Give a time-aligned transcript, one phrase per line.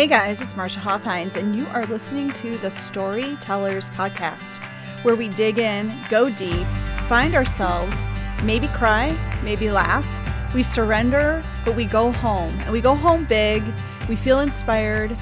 [0.00, 4.56] Hey guys, it's Marcia Hoffhines, and you are listening to the Storytellers Podcast,
[5.02, 6.66] where we dig in, go deep,
[7.06, 8.06] find ourselves,
[8.42, 9.14] maybe cry,
[9.44, 10.06] maybe laugh.
[10.54, 13.62] We surrender, but we go home, and we go home big.
[14.08, 15.14] We feel inspired.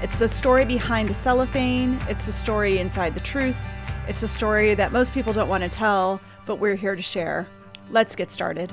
[0.00, 3.60] It's the story behind the cellophane, it's the story inside the truth.
[4.08, 7.46] It's a story that most people don't want to tell, but we're here to share.
[7.90, 8.72] Let's get started.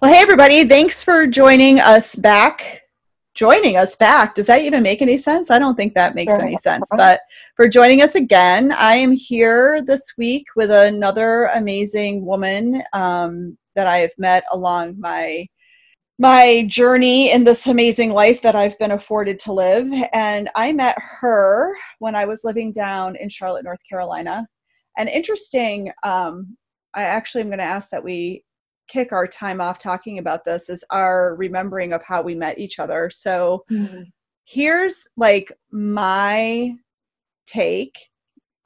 [0.00, 0.68] Well, hey, everybody.
[0.68, 2.87] Thanks for joining us back.
[3.38, 4.34] Joining us back.
[4.34, 5.48] Does that even make any sense?
[5.48, 6.90] I don't think that makes any sense.
[6.96, 7.20] But
[7.54, 13.86] for joining us again, I am here this week with another amazing woman um, that
[13.86, 15.46] I have met along my
[16.18, 19.88] my journey in this amazing life that I've been afforded to live.
[20.12, 24.48] And I met her when I was living down in Charlotte, North Carolina.
[24.96, 26.56] And interesting, um,
[26.92, 28.42] I actually am going to ask that we
[28.88, 32.78] kick our time off talking about this is our remembering of how we met each
[32.78, 33.10] other.
[33.10, 34.02] So mm-hmm.
[34.44, 36.74] here's like my
[37.46, 37.98] take.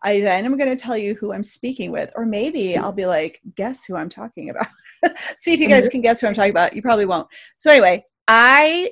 [0.04, 3.06] I then am going to tell you who I'm speaking with, or maybe I'll be
[3.06, 4.66] like, guess who I'm talking about.
[5.36, 5.92] See if you guys mm-hmm.
[5.92, 6.74] can guess who I'm talking about.
[6.74, 7.28] You probably won't.
[7.58, 8.90] So anyway, I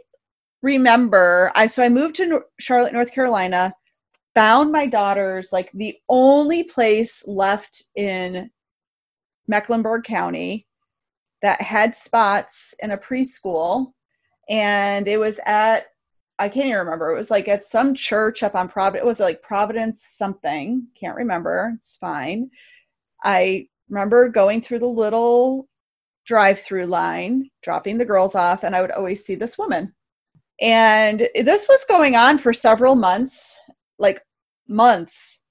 [0.63, 3.73] remember I so I moved to Charlotte, North Carolina,
[4.35, 8.51] found my daughters like the only place left in
[9.49, 10.67] Mecklenburg County
[11.43, 13.93] that had spots in a preschool
[14.49, 15.87] and it was at
[16.39, 17.11] I can't even remember.
[17.11, 19.05] It was like at some church up on Providence.
[19.05, 20.87] It was like Providence something.
[20.99, 21.75] Can't remember.
[21.77, 22.51] It's fine.
[23.23, 25.69] I remember going through the little
[26.25, 29.95] drive-through line, dropping the girls off, and I would always see this woman.
[30.63, 33.59] And this was going on for several months,
[33.99, 34.23] like
[34.67, 35.43] months.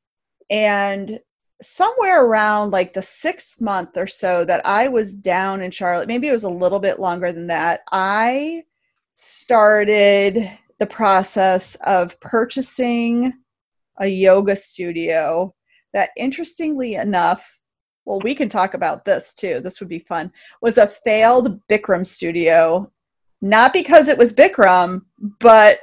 [0.50, 1.20] And
[1.62, 6.28] somewhere around like the sixth month or so that I was down in Charlotte, maybe
[6.28, 8.64] it was a little bit longer than that, I
[9.16, 10.50] started
[10.80, 13.34] the process of purchasing
[14.00, 15.54] a yoga studio
[15.94, 17.60] that, interestingly enough,
[18.06, 19.60] well, we can talk about this too.
[19.60, 20.32] This would be fun.
[20.62, 22.92] Was a failed Bikram studio,
[23.42, 25.02] not because it was Bikram,
[25.40, 25.82] but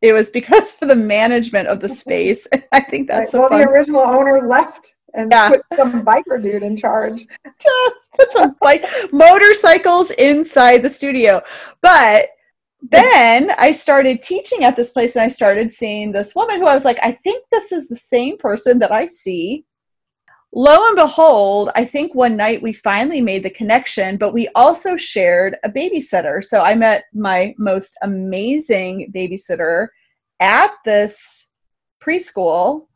[0.00, 2.48] it was because of the management of the space.
[2.72, 3.40] I think that's right.
[3.40, 5.48] well, the original owner left and yeah.
[5.48, 7.26] put some biker dude in charge.
[7.60, 11.40] Just put some bike motorcycles inside the studio.
[11.80, 12.28] But
[12.90, 16.74] then I started teaching at this place and I started seeing this woman who I
[16.74, 19.64] was like, I think this is the same person that I see.
[20.56, 24.96] Lo and behold, I think one night we finally made the connection, but we also
[24.96, 26.44] shared a babysitter.
[26.44, 29.88] So I met my most amazing babysitter
[30.40, 31.50] at this
[32.00, 32.86] preschool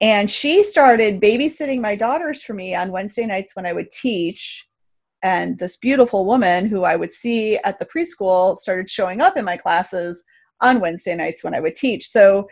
[0.00, 4.66] and she started babysitting my daughters for me on Wednesday nights when I would teach.
[5.22, 9.44] And this beautiful woman who I would see at the preschool started showing up in
[9.44, 10.22] my classes
[10.60, 12.08] on Wednesday nights when I would teach.
[12.08, 12.48] So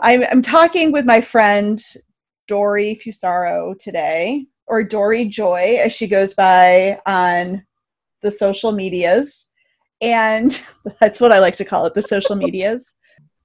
[0.00, 1.80] I'm, I'm talking with my friend
[2.46, 7.64] Dorie Fusaro today, or Dorie Joy as she goes by on
[8.22, 9.50] the social medias.
[10.00, 10.50] And
[11.00, 12.94] that's what I like to call it the social medias.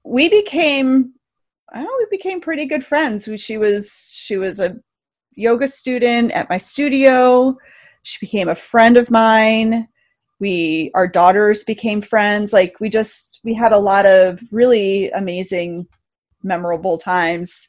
[0.04, 1.14] We became
[1.74, 3.28] oh, we became pretty good friends.
[3.36, 4.76] She was she was a
[5.32, 7.56] yoga student at my studio.
[8.02, 9.88] She became a friend of mine.
[10.38, 12.52] We our daughters became friends.
[12.52, 15.86] Like we just we had a lot of really amazing
[16.42, 17.68] memorable times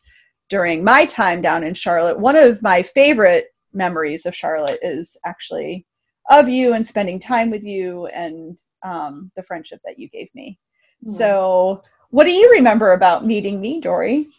[0.49, 2.19] during my time down in Charlotte.
[2.19, 5.85] One of my favorite memories of Charlotte is actually
[6.29, 10.59] of you and spending time with you and um, the friendship that you gave me.
[11.05, 11.17] Mm-hmm.
[11.17, 14.29] So what do you remember about meeting me, Dorie?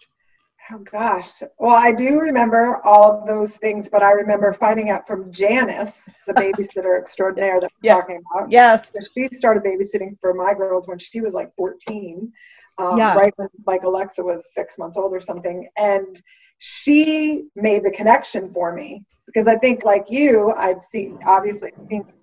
[0.70, 1.42] Oh gosh.
[1.58, 6.14] Well, I do remember all of those things, but I remember finding out from Janice,
[6.26, 7.94] the babysitter extraordinaire that we're yeah.
[7.96, 8.50] talking about.
[8.50, 8.94] Yes.
[9.14, 12.32] She started babysitting for my girls when she was like 14.
[12.78, 13.14] Um, yeah.
[13.14, 15.68] Right when like Alexa was six months old or something.
[15.76, 16.20] And
[16.58, 21.72] she made the connection for me because I think like you, I'd seen obviously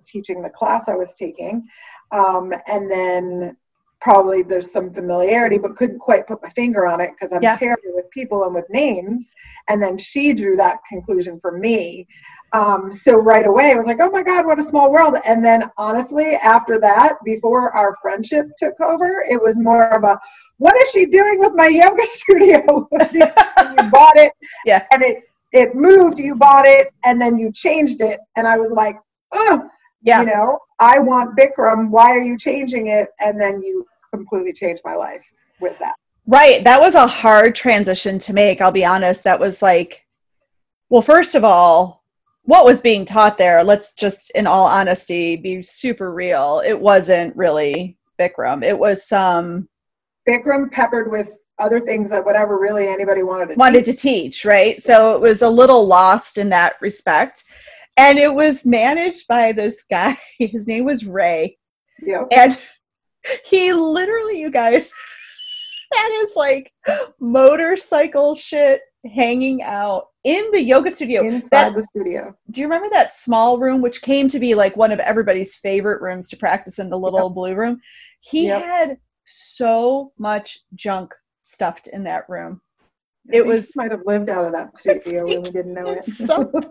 [0.06, 1.68] teaching the class I was taking.
[2.12, 3.58] Um, and then
[4.02, 7.58] probably there's some familiarity, but couldn't quite put my finger on it because I'm yeah.
[7.58, 9.34] terrible with people and with names.
[9.68, 12.08] And then she drew that conclusion for me.
[12.54, 15.16] Um, so right away, I was like, oh my God, what a small world.
[15.26, 20.18] And then honestly, after that, before our friendship took over, it was more of a,
[20.58, 22.88] what is she doing with my yoga studio?
[23.14, 24.32] you bought it,
[24.66, 26.20] yeah, and it it moved.
[26.20, 28.98] You bought it, and then you changed it, and I was like,
[29.34, 29.68] oh,
[30.02, 30.22] yeah.
[30.22, 31.90] You know, I want Bikram.
[31.90, 33.10] Why are you changing it?
[33.20, 35.26] And then you completely changed my life
[35.60, 35.96] with that.
[36.26, 36.64] Right.
[36.64, 38.62] That was a hard transition to make.
[38.62, 39.24] I'll be honest.
[39.24, 40.06] That was like,
[40.90, 42.04] well, first of all,
[42.44, 46.64] what was being taught there, let's just, in all honesty, be super real.
[46.66, 48.64] It wasn't really Bikram.
[48.64, 49.70] It was some
[50.28, 53.96] Bikram peppered with other things that whatever really anybody wanted to wanted teach.
[53.96, 54.82] to teach, right?
[54.82, 57.44] So it was a little lost in that respect.
[58.00, 60.18] And it was managed by this guy.
[60.40, 61.58] His name was Ray.
[62.02, 62.24] Yeah.
[62.32, 62.58] And
[63.46, 64.92] he literally, you guys,
[65.92, 66.72] that is like
[67.20, 68.82] motorcycle shit
[69.14, 71.24] hanging out in the yoga studio.
[71.24, 72.36] Inside That- the studio.
[72.52, 76.02] do you remember that small room which came to be like one of everybody's favorite
[76.02, 77.80] rooms to practice in the little blue room
[78.22, 78.62] he Yep.
[78.62, 81.14] had so much junk
[81.44, 82.60] stuffed in that room
[83.32, 86.04] I It was- might have lived out of that studio when we didn't know it.
[86.04, 86.64] Something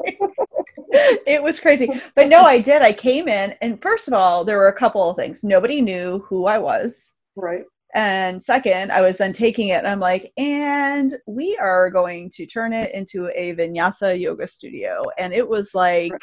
[1.27, 1.89] it was crazy.
[2.15, 2.83] But no i did.
[2.83, 5.45] I came in and first of all there were a couple of things.
[5.45, 7.15] Nobody knew who i was.
[7.37, 7.65] Right.
[7.95, 12.45] and second i was then taking it and i'm like and we are going to
[12.47, 15.05] turn it into a vinyasa yoga studio.
[15.19, 16.23] And it was like Right.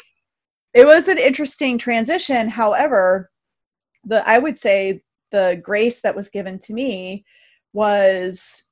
[0.74, 2.48] it was an interesting transition.
[2.48, 3.30] However
[4.04, 5.02] the i would say
[5.32, 7.24] the grace that was given to me
[7.72, 8.64] was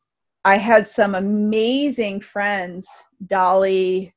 [0.44, 2.86] i had some amazing friends
[3.26, 4.14] dolly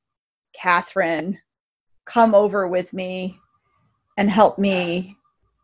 [0.53, 1.37] catherine
[2.07, 3.39] come over with me
[4.17, 5.15] and help me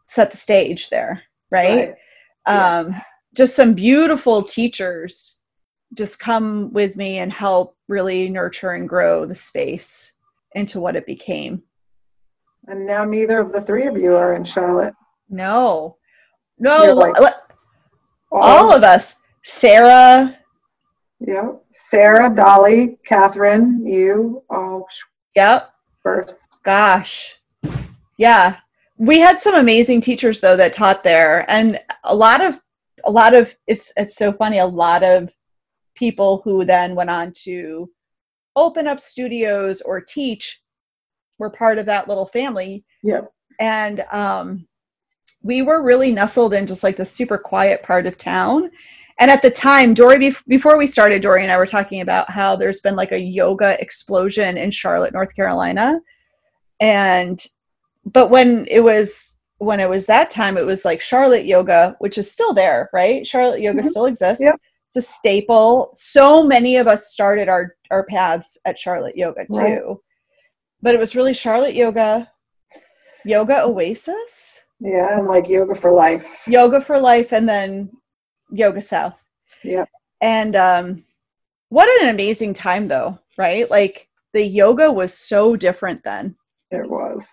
[0.07, 1.95] set the stage there right,
[2.47, 2.79] Yeah.
[2.79, 3.01] um,
[3.35, 5.39] just some beautiful teachers
[5.95, 10.13] just come with me and help really nurture and grow the space
[10.55, 11.61] into what it became.
[12.67, 14.93] And now neither of the three of you are in Charlotte.
[15.29, 15.97] no.
[16.59, 17.41] No like- le-
[18.31, 19.19] all of us.
[19.43, 20.37] Sarah.
[21.19, 21.51] Yeah.
[21.71, 24.87] Sarah, Dolly, Catherine, you all
[25.35, 25.72] yep
[26.03, 26.59] first.
[26.63, 27.35] gosh.
[28.17, 28.57] Yeah.
[28.97, 31.49] We had some amazing teachers though that taught there.
[31.49, 32.59] And a lot of
[33.05, 34.59] a lot of it's it's so funny.
[34.59, 35.33] A lot of
[35.95, 37.89] people who then went on to
[38.55, 40.61] open up studios or teach
[41.39, 42.85] were part of that little family.
[43.01, 43.21] Yeah.
[43.59, 44.67] and um
[45.41, 48.71] we were really nestled in just like the super quiet part of town
[49.23, 52.29] and at the time dorie bef- before we started dorie and i were talking about
[52.29, 55.97] how there's been like a yoga explosion in charlotte north carolina
[56.81, 57.45] and
[58.05, 62.17] but when it was when it was that time it was like charlotte yoga which
[62.17, 63.85] is still there right charlotte yoga Mhm.
[63.89, 64.55] still exists Yep.
[64.89, 69.57] it's a staple so many of us started our our paths at charlotte yoga too
[69.57, 69.81] Right.
[70.81, 72.29] but it was really charlotte yoga
[73.23, 76.43] yoga oasis Yeah, and like yoga for life.
[76.45, 77.89] yoga for life and then
[78.53, 79.25] yoga south
[79.63, 79.85] Yeah.
[80.21, 81.03] and um
[81.69, 86.35] what an amazing time though right like the yoga was so different then
[86.71, 87.27] It was.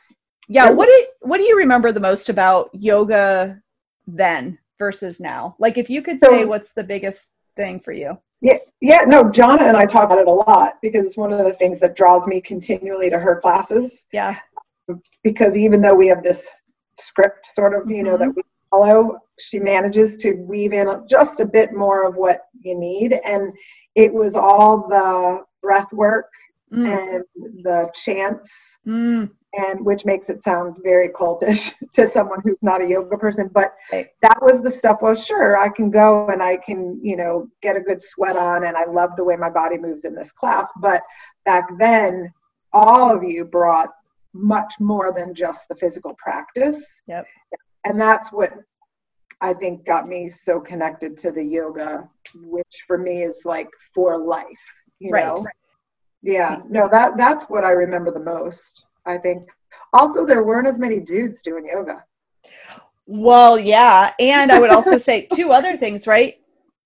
[0.49, 0.71] yeah Yeah.
[0.71, 3.61] what do what do you remember the most about yoga
[4.07, 8.19] then versus now like if you could So- say what's the biggest thing for you
[8.41, 11.45] Yeah, yeah, no, Jonna and I talk about it a lot because it's one of
[11.45, 14.07] the things that draws me continually to her classes.
[14.13, 14.37] yeah
[15.23, 16.49] Because even though we have this
[16.95, 18.29] script sort of, you know, Mm-hmm.
[18.29, 22.79] that we follow, she manages to weave in just a bit more of what you
[22.79, 23.19] need.
[23.27, 23.53] And
[23.95, 26.27] it was all the breath work
[26.73, 27.25] Mm, and
[27.65, 32.87] the chants mm, and which makes it sound very cultish to someone who's not a
[32.87, 34.07] yoga person but Right.
[34.23, 37.77] that was the stuff well sure i can go and i can you know get
[37.77, 40.69] a good sweat on and i love the way my body moves in this class
[40.81, 41.03] but
[41.45, 42.33] back then
[42.73, 43.89] all of you brought
[44.33, 47.27] much more than just the physical practice Yep.
[47.85, 48.51] And that's what
[49.41, 54.19] i think got me so connected to the yoga which for me is like for
[54.19, 54.47] life
[54.99, 55.25] you Right.
[55.25, 55.45] know
[56.23, 59.49] yeah no that that's what i remember the most i think
[59.93, 62.05] also there weren't as many dudes doing yoga
[63.07, 66.37] well yeah and i would also say two other things right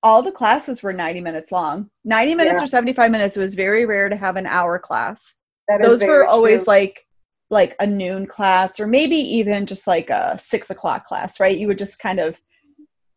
[0.03, 2.65] all the classes were 90 minutes long 90 minutes Yeah.
[2.65, 6.25] or 75 minutes it was very rare to have an hour class That those were
[6.27, 6.73] always true.
[6.75, 7.04] like
[7.55, 11.57] like a noon class or maybe even just like a six o'clock class right?
[11.57, 12.43] You would just kind of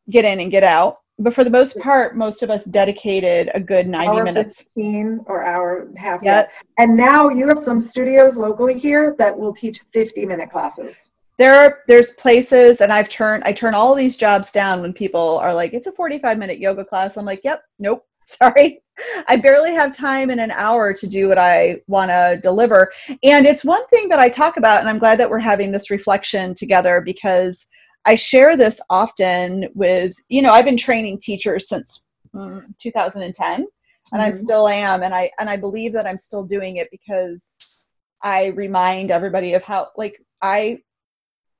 [0.09, 0.99] get in and get out.
[1.19, 4.61] But for the most part most of us dedicated a good 90 hour minutes.
[4.61, 6.21] 15 or hour and half.
[6.23, 6.51] Yep.
[6.77, 11.09] and now you have some studios locally here that will teach 50 minute classes.
[11.37, 15.37] There are there's places and i've turned i turn all these jobs down when people
[15.37, 17.17] are like it's a 45 minute yoga class.
[17.17, 18.05] I'm like yep nope
[18.41, 18.81] sorry.
[19.27, 22.91] I barely have time in an hour to do what i want to deliver.
[23.23, 25.91] And it's one thing that i talk about and i'm glad that we're having this
[25.91, 27.67] reflection together because
[28.05, 32.03] i share this often with you know i've been training teachers since
[32.33, 33.67] mm, 2010
[34.13, 34.35] and i Mhm.
[34.35, 37.85] still am and i and i believe that i'm still doing it because
[38.23, 40.79] i remind everybody of how like i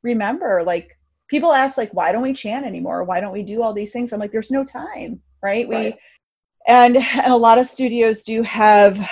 [0.03, 0.97] remember like
[1.27, 3.03] people ask like why don't we chant anymore?
[3.03, 4.11] Why don't we do all these things?
[4.13, 5.67] I'm like there's no time right?
[5.67, 5.95] We Right.
[6.67, 9.09] And, and a lot of studios do have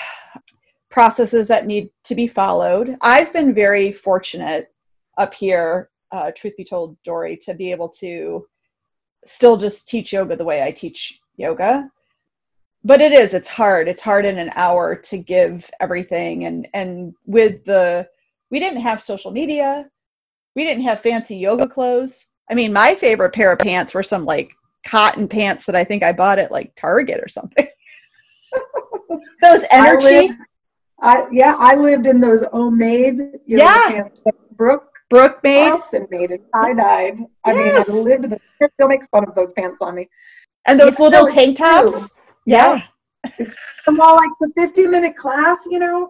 [0.89, 4.71] processes that need to be followed i've been very fortunate
[5.17, 8.47] up here uh, truth be told dorie to be able to
[9.25, 11.89] still just teach yoga the way I teach yoga.
[12.83, 13.87] But it is, it's hard.
[13.87, 16.45] It's hard in an hour to give everything.
[16.45, 18.07] And, and with the,
[18.51, 19.89] we didn't have social media.
[20.55, 22.27] We didn't have fancy yoga clothes.
[22.49, 24.51] I mean, my favorite pair of pants were some like
[24.85, 27.67] cotton pants that I think I bought at like Target or something.
[29.41, 30.07] those energy.
[30.07, 30.33] I, lived,
[31.01, 33.89] I, yeah, I lived in those homemade yeah.
[33.89, 34.19] pants.
[34.51, 36.43] Brooke Brooke made and made it.
[36.53, 37.19] I died.
[37.45, 37.87] I yes.
[37.87, 38.23] mean, I lived.
[38.29, 40.09] The, still makes fun of those pants on me.
[40.65, 41.91] And those yeah, little no, tank tops.
[41.91, 42.07] True.
[42.45, 42.75] Yeah.
[43.23, 43.31] yeah.
[43.37, 43.55] It's
[43.87, 46.09] all like the 50 minute class, you know.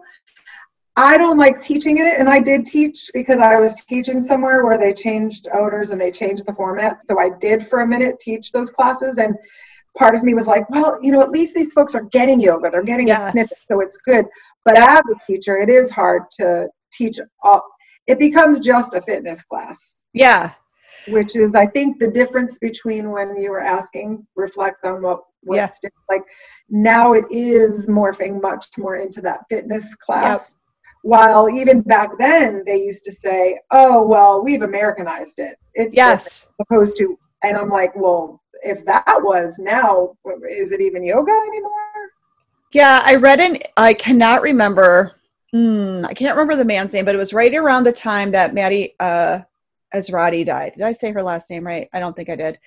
[0.98, 4.78] I don't like teaching it, and I did teach because I was teaching somewhere where
[4.78, 7.02] they changed owners and they changed the format.
[7.06, 9.34] So I did for a minute teach those classes, and
[9.98, 12.70] part of me was like, well, you know, at least these folks are getting yoga,
[12.70, 13.28] they're getting yes.
[13.28, 14.24] a snippet, so it's good.
[14.64, 17.20] But as a teacher, it is hard to teach.
[17.42, 17.62] All,
[18.06, 20.00] it becomes just a fitness class.
[20.14, 20.52] Yeah.
[21.08, 25.78] Which is, I think, the difference between when you were asking, reflect on what what's
[25.82, 25.90] yeah.
[26.08, 26.22] like.
[26.70, 30.54] Now it is morphing much more into that fitness class.
[30.54, 30.62] Yep
[31.06, 36.48] while even back then they used to say, "Oh, well, we've Americanized it." It's yes,
[36.60, 40.16] opposed to, and I'm like, well, if that was now,
[40.50, 41.70] is it even yoga anymore?
[42.72, 43.58] Yeah, I read an.
[43.76, 45.20] I cannot remember.
[45.54, 48.52] Mm, I can't remember the man's name, but it was right around the time that
[48.52, 49.40] Maty uh,
[49.94, 50.72] Ezraty died.
[50.76, 51.88] Did I say her last name right?
[51.94, 52.58] I don't think I did.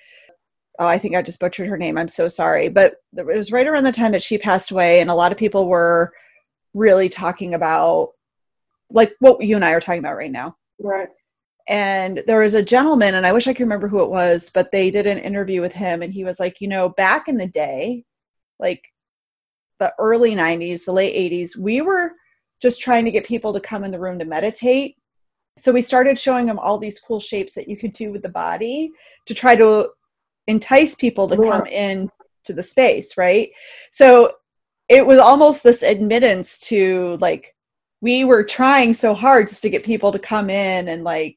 [0.78, 1.98] Oh, I think I just butchered her name.
[1.98, 2.68] I'm so sorry.
[2.68, 5.36] But it was right around the time that she passed away, and a lot of
[5.36, 6.14] people were
[6.72, 8.12] really talking about
[8.90, 10.56] like what you and I are talking about right now.
[10.78, 11.08] Right.
[11.68, 14.72] And there was a gentleman, and I wish I could remember who it was, but
[14.72, 17.46] they did an interview with him, and he was like, you know, back in the
[17.46, 18.04] day,
[18.58, 18.82] like
[19.78, 22.12] the early 90s, the late 80s, we were
[22.60, 24.96] just trying to get people to come in the room to meditate.
[25.56, 28.28] So we started showing them all these cool shapes that you could do with the
[28.28, 28.90] body
[29.26, 29.90] to try to
[30.46, 32.10] entice people to come in
[32.44, 33.50] to the space, right?
[33.90, 34.32] So
[34.88, 37.54] it was almost this admittance to like
[38.00, 41.36] we were trying so hard just to get people to come in and like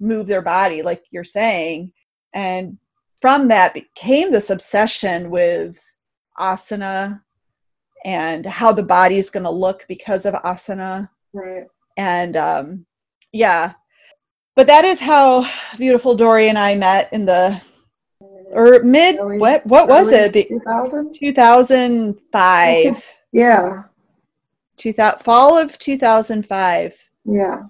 [0.00, 1.92] move their body like you're saying.
[2.32, 2.78] And
[3.20, 5.78] from that became this obsession with
[6.38, 7.20] asana
[8.04, 11.08] and how the body is going to look because of asana.
[11.32, 11.66] Right.
[11.96, 12.86] And um
[13.32, 13.72] yeah.
[14.56, 17.60] But that is how beautiful dorie and i met in the
[18.52, 20.32] or mid early, what what was it?
[20.32, 21.12] The 2000?
[21.12, 23.82] 2005 yeah
[24.84, 27.10] 2000, fall of 2005.
[27.24, 27.62] Yeah.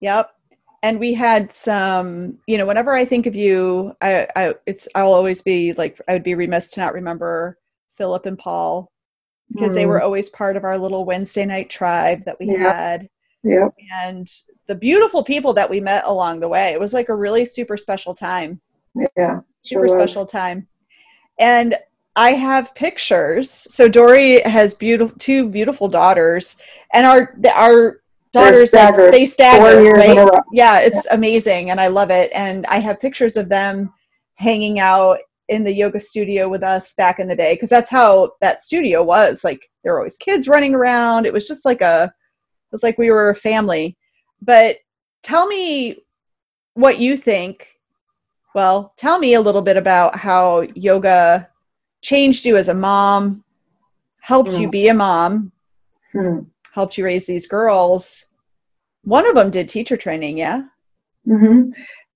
[0.00, 0.30] Yep.
[0.82, 5.12] And we had some, you know, whenever I think of you, I, I, it's, I'll
[5.12, 7.58] always be like, I would be remiss to not remember
[7.88, 8.90] Philip and Paul
[9.52, 9.74] because mm.
[9.74, 12.58] they were always part of our little Wednesday night tribe that we yep.
[12.58, 13.08] had.
[13.44, 13.72] Yep.
[13.92, 14.28] And
[14.66, 16.72] the beautiful people that we met along the way.
[16.72, 18.60] It was like a really super special time.
[19.16, 19.40] Yeah.
[19.60, 20.66] Super sure special time.
[21.38, 21.76] And
[22.16, 23.50] I have pictures.
[23.50, 26.56] So Dory has beautiful two beautiful daughters,
[26.92, 28.00] and our our
[28.32, 29.92] daughters like, they stagger.
[29.92, 30.42] Right?
[30.52, 31.14] Yeah, it's yeah.
[31.14, 32.30] amazing, and I love it.
[32.34, 33.92] And I have pictures of them
[34.36, 35.18] hanging out
[35.48, 39.02] in the yoga studio with us back in the day because that's how that studio
[39.02, 39.44] was.
[39.44, 41.26] Like there were always kids running around.
[41.26, 43.96] It was just like a it was like we were a family.
[44.40, 44.78] But
[45.22, 45.98] tell me
[46.72, 47.74] what you think.
[48.54, 51.50] Well, tell me a little bit about how yoga
[52.02, 53.44] changed you as a mom,
[54.20, 54.60] helped mm.
[54.60, 55.52] you be a mom,
[56.14, 56.46] mm.
[56.72, 58.26] helped you raise these girls.
[59.02, 60.62] One of them did teacher training, yeah?
[61.26, 61.70] Mm-hmm.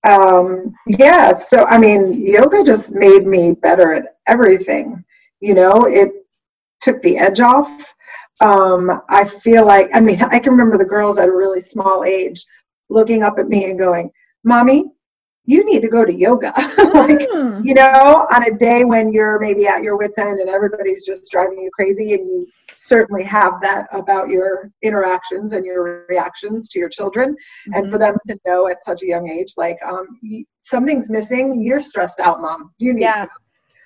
[0.09, 5.03] Um, yeah, so I mean, yoga just made me better at everything.
[5.39, 6.11] You know, it
[6.79, 7.93] took the edge off.
[8.41, 12.03] Um, I feel like, I mean, I can remember the girls at a really small
[12.03, 12.43] age
[12.89, 14.11] looking up at me and going,
[14.43, 14.85] Mommy,
[15.45, 16.53] you need to go to yoga.
[16.93, 17.65] like, mm.
[17.65, 21.31] you know, on a day when you're maybe at your wits' end and everybody's just
[21.31, 26.79] driving you crazy, and you certainly have that about your interactions and your reactions to
[26.79, 27.31] your children.
[27.31, 27.73] Mm-hmm.
[27.73, 30.19] And for them to know at such a young age, like, um,
[30.61, 32.71] something's missing, you're stressed out, mom.
[32.77, 33.27] You need yeah.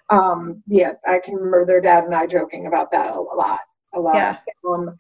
[0.09, 3.59] Um, yeah, I can remember their dad and I joking about that a lot.
[3.96, 4.16] A lot.
[4.16, 4.38] Yeah.
[4.68, 4.96] Um,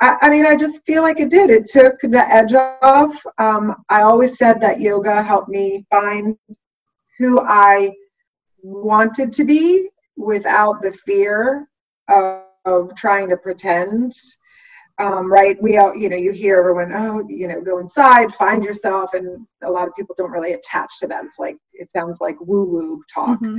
[0.00, 1.50] I, I, mean, I just feel like it did.
[1.50, 3.24] It took the edge off.
[3.38, 6.36] Um, I always said that yoga helped me find
[7.18, 7.92] who I
[8.62, 11.68] wanted to be without the fear
[12.08, 14.12] of, of trying to pretend.
[14.98, 15.56] Um, right?
[15.62, 19.46] We all, you know, you hear everyone, oh, you know, go inside, find yourself, and
[19.62, 21.24] a lot of people don't really attach to that.
[21.24, 23.40] It's like it sounds like woo-woo talk.
[23.40, 23.58] Mm-hmm.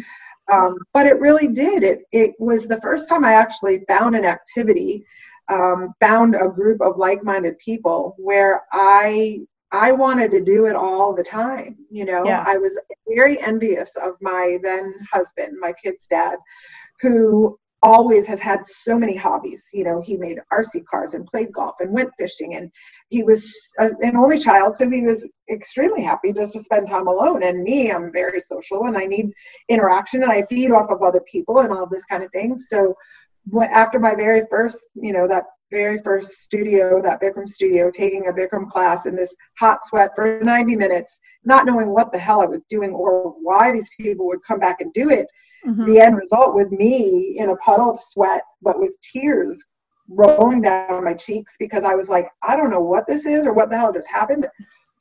[0.52, 1.84] Um, but it really did.
[1.84, 5.06] It it was the first time I actually found an activity
[5.50, 9.40] um, found a group of like-minded people where I
[9.74, 11.78] I wanted to do it all the time.
[11.90, 12.44] You know, yeah.
[12.46, 16.38] I was very envious of my then husband, my kid's dad,
[17.02, 19.70] who always has had so many hobbies.
[19.74, 22.72] You know, he made RC cars and played golf and went fishing, and
[23.10, 27.44] he was an only child, so he was extremely happy just to spend time alone.
[27.44, 29.32] And me, I'm very social and I need
[29.70, 32.58] interaction, and I feed off of other people and all this kind of thing.
[32.58, 32.96] So,
[33.72, 38.34] after my very first, you know, that very first studio, that Bikram studio, taking a
[38.34, 42.46] Bikram class in this hot sweat for 90 minutes, not knowing what the hell I
[42.46, 45.28] was doing or why these people would come back and do it
[45.65, 45.86] Mm-hmm.
[45.86, 49.63] The end result was me in a puddle of sweat, but with tears
[50.10, 53.53] rolling down my cheeks because I was like, I don't know what this is or
[53.53, 54.48] what the hell just happened.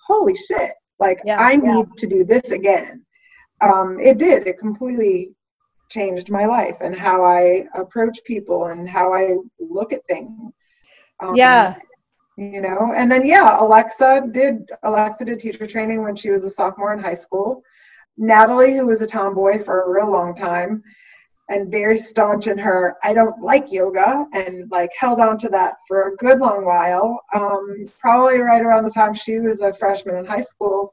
[0.06, 0.72] Holy shit.
[0.98, 3.04] Like, yeah, I need to do this again.
[3.60, 4.46] Um, it did.
[4.46, 5.34] It completely
[5.90, 10.84] changed my life and how I approach people and how I look at things.
[11.20, 11.76] Um, yeah.
[12.36, 16.50] You know, and then yeah, Alexa did Alexa did teacher training when she was a
[16.50, 17.62] sophomore in high school.
[18.20, 20.82] Natalie, who was a tomboy for a real long time
[21.48, 25.74] and very staunch in her, I don't like yoga, and like held on to that
[25.88, 27.18] for a good long while.
[27.34, 30.92] Um, probably right around the time she was a freshman in high school,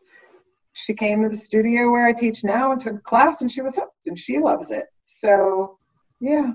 [0.74, 3.62] she came to the studio where I teach now and took a class, and she
[3.62, 4.86] was hooked, and she loves it.
[5.02, 5.78] So,
[6.20, 6.54] yeah.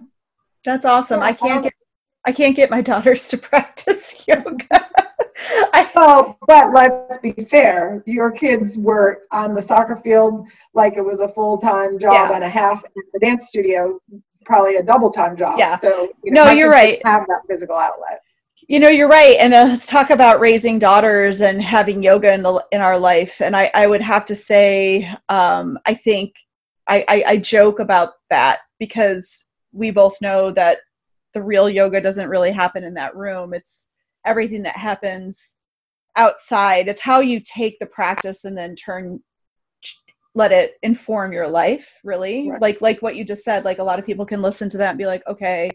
[0.65, 1.21] That's awesome.
[1.21, 1.73] I can't get
[2.25, 4.89] I can't get my daughters to practice yoga.
[6.05, 8.03] Oh, but let's be fair.
[8.07, 12.35] Your kids were on the soccer field like it was a full time job yeah.
[12.35, 12.83] and a half.
[12.85, 14.01] In the dance studio,
[14.45, 15.61] probably a double time job.
[15.61, 15.79] Yeah.
[15.79, 17.01] So you know, no, you're right.
[17.05, 18.21] Have that physical outlet.
[18.67, 19.37] You know, you're right.
[19.39, 23.41] And uh, let's talk about raising daughters and having yoga in the in our life.
[23.41, 26.35] And I, I would have to say, um, I think
[26.89, 30.79] I, I, I joke about that because we both know that
[31.33, 33.55] the real yoga doesn't really happen in that room.
[33.55, 33.87] It's
[34.27, 35.55] everything that happens
[36.17, 36.89] outside.
[36.89, 39.21] It's how you take the practice and then turn
[40.35, 42.51] let it inform your life really.
[42.51, 42.61] Right.
[42.61, 44.91] like like what you just said like a lot of people can listen to that
[44.91, 45.71] and be like okay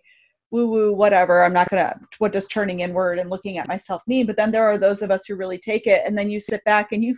[0.49, 1.43] woo woo whatever.
[1.43, 4.25] I'm not gonna what does turning inward and looking at myself mean?
[4.25, 6.63] But then there are those of us who really take it and then you sit
[6.63, 7.15] back and you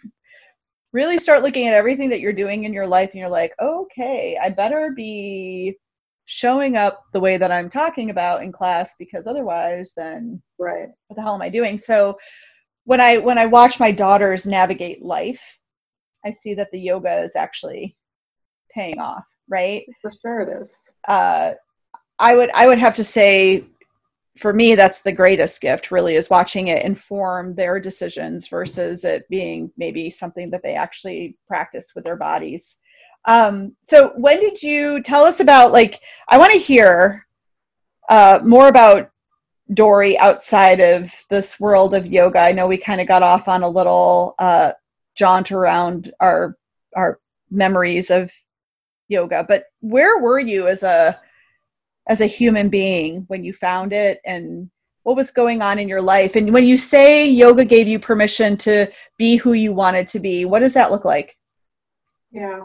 [0.91, 4.35] really start looking at everything that you're doing in your life and you're like okay
[4.41, 5.77] i better be
[6.31, 10.87] showing up the way that I'm talking about in class because otherwise then right.
[11.07, 11.75] what the hell am I doing?
[11.79, 12.19] So
[12.89, 15.59] when I when I watch my daughters navigate life
[16.25, 17.95] I see that the yoga is actually
[18.73, 19.83] paying off right?
[20.01, 20.71] For sure it is.
[21.07, 21.53] Uh,
[22.19, 23.65] I would I would have to say
[24.37, 29.27] for me that's the greatest gift really is watching it inform their decisions versus it
[29.29, 32.77] being maybe something that they actually practice with their bodies.
[33.25, 35.99] Um, so when did you tell us about like
[36.29, 37.25] I want to hear
[38.09, 39.11] uh, more about
[39.73, 42.39] Dorie outside of this world of yoga.
[42.39, 44.73] I know we kind of got off on a little uh,
[45.15, 46.57] jaunt around our
[46.95, 47.19] our
[47.51, 48.31] memories of
[49.07, 51.19] yoga, but where were you as a
[52.07, 54.69] as a human being when you found it and
[55.03, 58.57] what was going on in your life and when you say yoga gave you permission
[58.57, 61.37] to be who you wanted to be what does that look like
[62.31, 62.61] yeah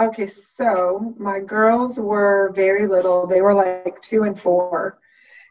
[0.00, 3.26] Okay, so my girls were very little.
[3.26, 4.98] They were like two and four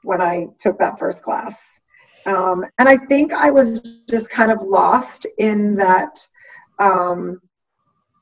[0.03, 1.79] when I took that first class.
[2.25, 6.19] Um, and I think I was just kind of lost in that
[6.79, 7.41] um,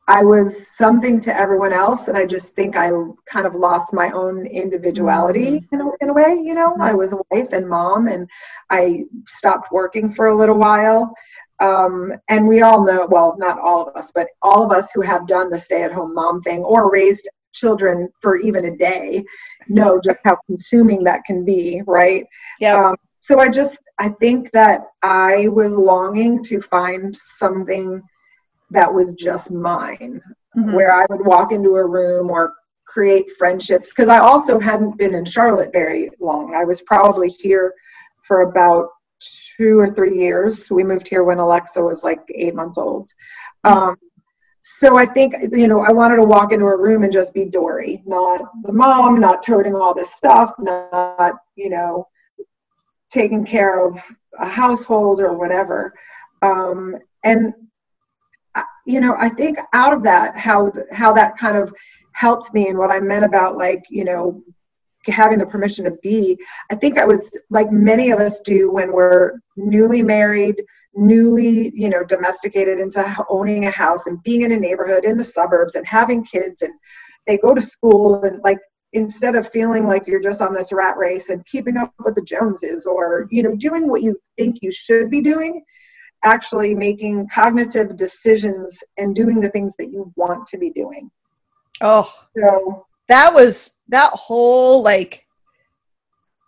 [0.07, 2.07] I was something to everyone else.
[2.07, 2.91] And I just think I
[3.25, 5.75] kind of lost my own individuality mm-hmm.
[5.75, 6.39] in, a, in a way.
[6.41, 8.29] You know, I was a wife and mom, and
[8.69, 11.13] I stopped working for a little while.
[11.59, 15.01] Um, and we all know, well, not all of us, but all of us who
[15.01, 19.23] have done the stay at home mom thing or raised children for even a day
[19.67, 22.25] know just how consuming that can be, right?
[22.59, 22.89] Yeah.
[22.89, 28.01] Um, so I just, I think that I was longing to find something
[28.71, 30.21] that was just mine,
[30.57, 30.73] mm-hmm.
[30.73, 32.53] where I would walk into a room or
[32.85, 33.89] create friendships.
[33.89, 36.55] Because I also hadn't been in Charlotte very long.
[36.55, 37.73] I was probably here
[38.23, 38.89] for about
[39.57, 40.69] two or three years.
[40.69, 43.09] We moved here when Alexa was like eight months old.
[43.63, 43.95] Um,
[44.75, 47.45] so I think, you know, I wanted to walk into a room and just be
[47.45, 52.07] Dorie, not the mom, not toting all this stuff, not, you know,
[53.09, 53.99] taking care of
[54.39, 55.93] a household or whatever.
[56.41, 57.53] Um, and,
[58.55, 61.73] uh, you know, I think out of that, how, how that kind of
[62.11, 64.43] helped me and what I meant about like, you know,
[65.07, 66.37] having the permission to be
[66.69, 70.61] i think i was like many of us do when we're newly married
[70.97, 75.23] newly you know domesticated into owning a house and being in a neighborhood in the
[75.23, 76.73] suburbs and having kids and
[77.27, 78.59] they go to school and like
[78.93, 82.21] instead of feeling like you're just on this rat race and keeping up with the
[82.21, 85.63] joneses or you know doing what you think you should be doing
[86.23, 91.09] actually making cognitive decisions and doing the things that you want to be doing.
[91.81, 95.25] Oh, so that was that whole like,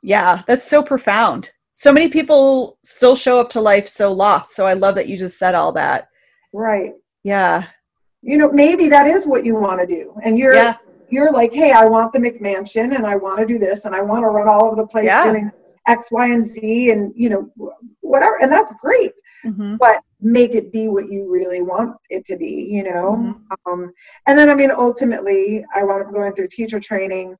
[0.01, 1.51] yeah, that's so profound.
[1.79, 4.53] So many people still show up to life so lost.
[4.53, 6.09] So I love that you just said all that.
[6.51, 6.91] Right.
[7.23, 7.67] Yeah.
[8.21, 10.13] You know, maybe that is what you want to do.
[10.21, 10.75] And you're yeah.
[11.07, 14.01] you're like, hey, I want the McMansion and I want to do this and I
[14.01, 15.31] want to run all over the place yeah.
[15.31, 15.51] doing
[15.87, 17.49] X, Y, and Z and you know,
[18.01, 18.41] whatever.
[18.41, 19.13] And that's great.
[19.45, 19.77] Mm-hmm.
[19.77, 23.15] But make it be what you really want it to be, you know?
[23.17, 23.71] Mm-hmm.
[23.71, 23.93] Um,
[24.27, 27.37] and then I mean ultimately I wound up going through teacher training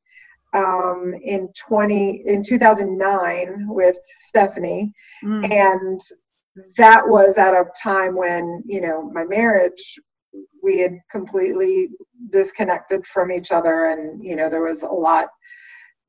[0.53, 5.51] um, in 20 in 2009 with Stephanie, mm.
[5.51, 5.99] and
[6.77, 9.99] that was at a time when you know my marriage
[10.61, 11.89] we had completely
[12.31, 15.27] disconnected from each other and you know there was a lot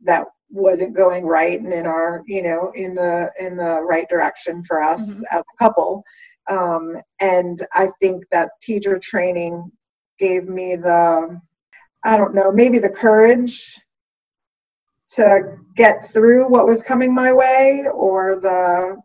[0.03, 4.63] that wasn't going right and in our you know in the in the right direction
[4.65, 5.23] for us mm-hmm.
[5.31, 6.03] as a couple
[6.49, 9.71] um, and i think that teacher training
[10.19, 11.41] gave me the
[12.05, 13.79] i don't know maybe the courage
[15.11, 18.97] to get through what was coming my way or the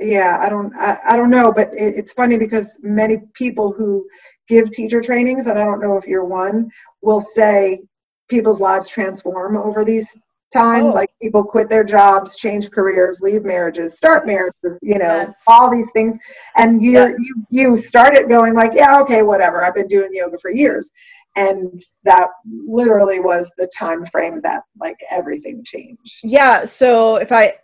[0.00, 4.06] yeah i don't i, I don't know but it, it's funny because many people who
[4.48, 7.80] give teacher trainings and i don't know if you're one will say
[8.28, 10.14] people's lives transform over these
[10.52, 10.92] times oh.
[10.92, 15.42] like people quit their jobs change careers leave marriages start marriages you know yes.
[15.46, 16.18] all these things
[16.56, 17.08] and you yeah.
[17.18, 20.90] you you started going like yeah okay whatever i've been doing yoga for years
[21.36, 27.54] and that literally was the time frame that like everything changed yeah so if i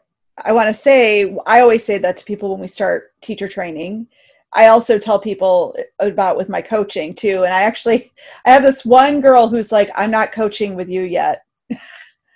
[0.44, 4.06] i want to say i always say that to people when we start teacher training
[4.52, 8.12] i also tell people about with my coaching too and i actually
[8.46, 11.42] i have this one girl who's like i'm not coaching with you yet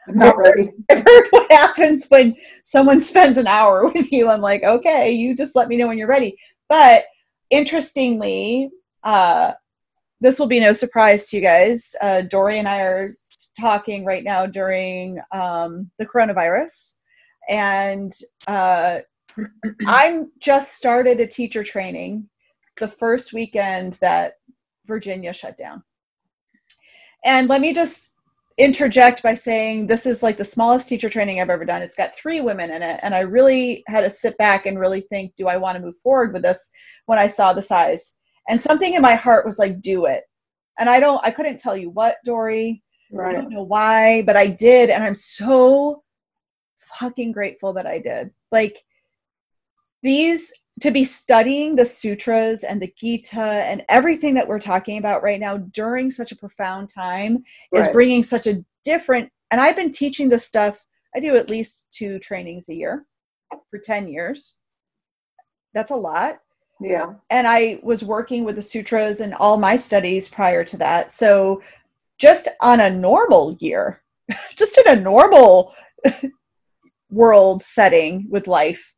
[0.09, 0.71] I'm not ready.
[0.91, 4.29] I've heard what happens when someone spends an hour with you.
[4.29, 6.37] I'm like, okay, you just let me know when you're ready.
[6.69, 7.05] But
[7.51, 8.71] interestingly,
[9.03, 9.53] uh,
[10.21, 11.95] this will be no surprise to you guys.
[12.01, 13.13] Uh, Dorie and I are
[13.59, 16.99] talking right now during um, the coronavirus,
[17.49, 18.13] and
[18.47, 19.01] uh,
[19.87, 22.29] I'm just started a teacher training
[22.79, 24.35] the first weekend that
[24.87, 25.83] Virginia shut down.
[27.25, 28.15] And let me just
[28.59, 31.83] interject by saying this is like the smallest teacher training I've ever done.
[31.83, 35.03] It's got three women in it, and I really had to sit back and really
[35.03, 36.71] think, do I want to move forward with this
[37.05, 38.16] when I saw the size?
[38.49, 40.25] And something in my heart was like do it.
[40.79, 42.83] And i don't i couldn't tell you what dorie.
[43.13, 43.35] Right.
[43.35, 46.03] i don't know why but i did and i'm so
[46.77, 48.31] fucking grateful that i did.
[48.53, 48.83] Like
[50.03, 55.23] these to be studying the sutras and the gita and everything that we're talking about
[55.23, 57.81] right now during such a profound time right.
[57.81, 60.85] is bringing such a different and i've been teaching this stuff
[61.17, 63.07] i do at least two trainings a year
[63.71, 64.61] for 10 years.
[65.75, 66.39] That's a lot
[66.81, 67.15] yeah.
[67.31, 71.13] And I was working with the sutras and all my studies prior to that.
[71.13, 71.63] So
[72.19, 74.03] just on a normal year,
[74.57, 75.75] just in a normal
[77.11, 78.95] world setting with life,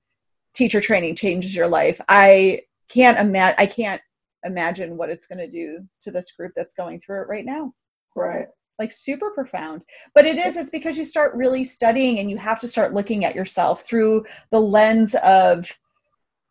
[0.55, 2.01] teacher training changes your life.
[2.09, 4.01] I can't imagine I can't
[4.45, 7.73] imagine what it's going to do to this group that's going through it right now.
[8.17, 8.47] Right.
[8.79, 9.83] Like super profound.
[10.14, 13.25] But it is it's because you start really studying and you have to start looking
[13.25, 15.71] at yourself through the lens of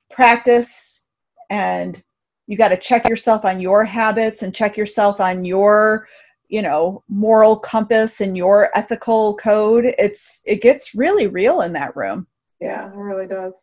[0.09, 1.06] practice
[1.49, 2.01] and
[2.47, 6.07] you got to check yourself on your habits and check yourself on your
[6.47, 9.85] you know moral compass and your ethical code.
[9.97, 12.27] It's it gets really real in that room.
[12.61, 13.53] Yeah it really does.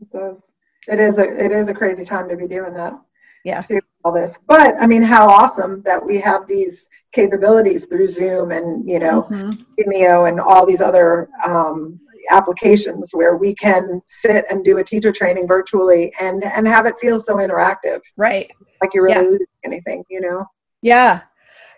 [0.00, 0.52] It does.
[0.88, 2.98] It is a it is a crazy time to be doing that.
[3.44, 3.60] Yeah.
[3.60, 4.38] To all this.
[4.46, 9.22] But i mean how awesome that we have these capabilities through zoom and you know
[9.22, 9.50] mm-hmm.
[9.78, 15.12] Vimeo and all these other um, applications where we can sit and do a teacher
[15.12, 18.00] training virtually and and have it feel so interactive.
[18.16, 18.50] Right.
[18.80, 19.30] Like you're really yeah.
[19.30, 20.46] losing anything you know?
[20.82, 21.22] Yeah.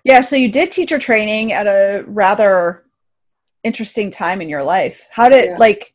[0.05, 2.85] Yeah so you did teacher training at a rather
[3.63, 5.07] interesting time in your life.
[5.11, 5.57] How did yeah.
[5.59, 5.95] like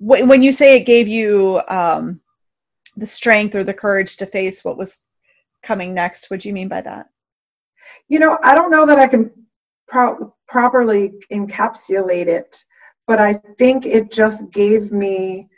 [0.00, 2.20] w- when you say it gave you um
[2.96, 5.02] the strength or the courage to face what was
[5.62, 7.08] coming next what do you mean by that?
[8.08, 9.30] You know i don't know that i can
[9.88, 12.64] pro- properly encapsulate it
[13.06, 15.48] but I think it just gave me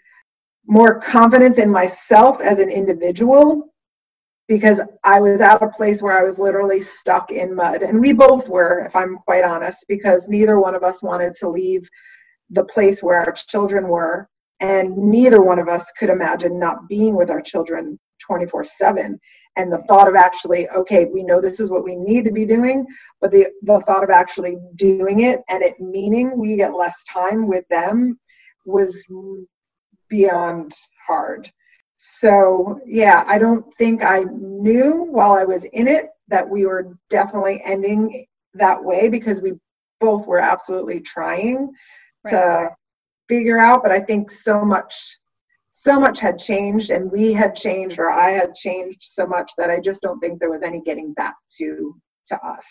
[0.66, 3.74] more confidence in myself as an individual
[4.48, 7.82] because I was at a place where I was literally stuck in mud.
[7.82, 11.48] And we both were, if I'm quite honest, because neither one of us wanted to
[11.48, 11.88] leave
[12.50, 14.28] the place where our children were.
[14.60, 19.18] And neither one of us could imagine not being with our children 24 7
[19.56, 22.46] and the thought of actually okay we know this is what we need to be
[22.46, 22.86] doing
[23.20, 27.46] but the the thought of actually doing it and it meaning we get less time
[27.46, 28.18] with them
[28.66, 29.02] was
[30.08, 30.72] beyond
[31.06, 31.50] hard
[31.94, 36.96] so yeah, I don't think I knew while I was in it that we were
[37.08, 39.52] definitely ending that way because we
[40.00, 41.70] both were absolutely trying
[42.24, 42.30] right.
[42.30, 42.70] to
[43.28, 43.82] figure out.
[43.82, 45.18] But I think so much,
[45.76, 49.70] so much had changed, and we had changed, or I had changed so much that
[49.70, 52.64] I just don't think there was any getting back to to us.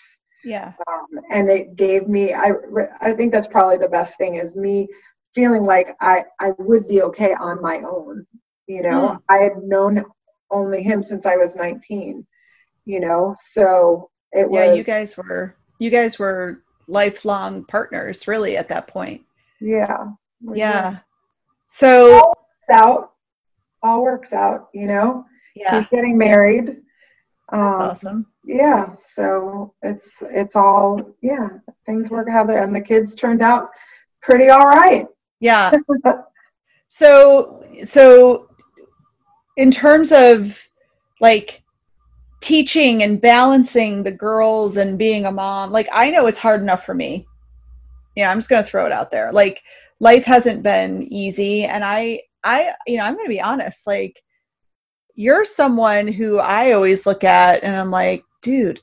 [0.45, 0.71] Yeah.
[0.87, 2.33] Um, and it gave me.
[2.33, 2.53] I
[3.01, 4.87] I think that's probably the best thing is me
[5.35, 8.25] feeling like I I would be okay on my own.
[8.67, 9.21] You know, mm.
[9.27, 10.05] I had known
[10.49, 12.25] only him since I was 19.
[12.85, 14.65] You know, so it was.
[14.65, 19.23] Yeah, you guys were you guys were lifelong partners, really, at that point.
[19.59, 20.11] Yeah.
[20.53, 20.99] Yeah.
[21.67, 23.12] So all works out.
[23.82, 24.69] All works out.
[24.73, 25.26] You know.
[25.56, 25.78] Yeah.
[25.78, 26.82] He's getting married.
[27.52, 28.26] Um, awesome.
[28.43, 28.95] Yeah.
[28.97, 31.49] So it's it's all yeah.
[31.86, 33.69] Things work out and the kids turned out
[34.21, 35.06] pretty all right.
[35.39, 35.71] Yeah.
[36.89, 38.49] so so
[39.58, 40.69] in terms of
[41.21, 41.63] like
[42.41, 46.86] teaching and balancing the girls and being a mom like i know it's hard enough
[46.86, 47.26] for me
[48.17, 49.63] yeah i'm just going to throw it out there like
[50.02, 54.21] life hasn't been easy and i i you know i'm going to be honest like
[55.15, 58.79] you're someone who i always look at and i'm like dude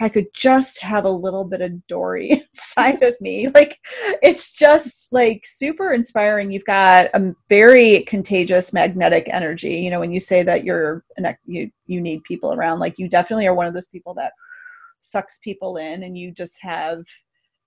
[0.00, 3.48] I could just have a little bit of Dorie inside of me.
[3.48, 3.78] Like
[4.22, 6.52] it's just like super inspiring.
[6.52, 9.74] You've got a very contagious magnetic energy.
[9.74, 11.04] You know, when you say that you're
[11.46, 14.32] you you need people around, like you definitely are one of those people that
[15.00, 17.02] sucks people in and you just have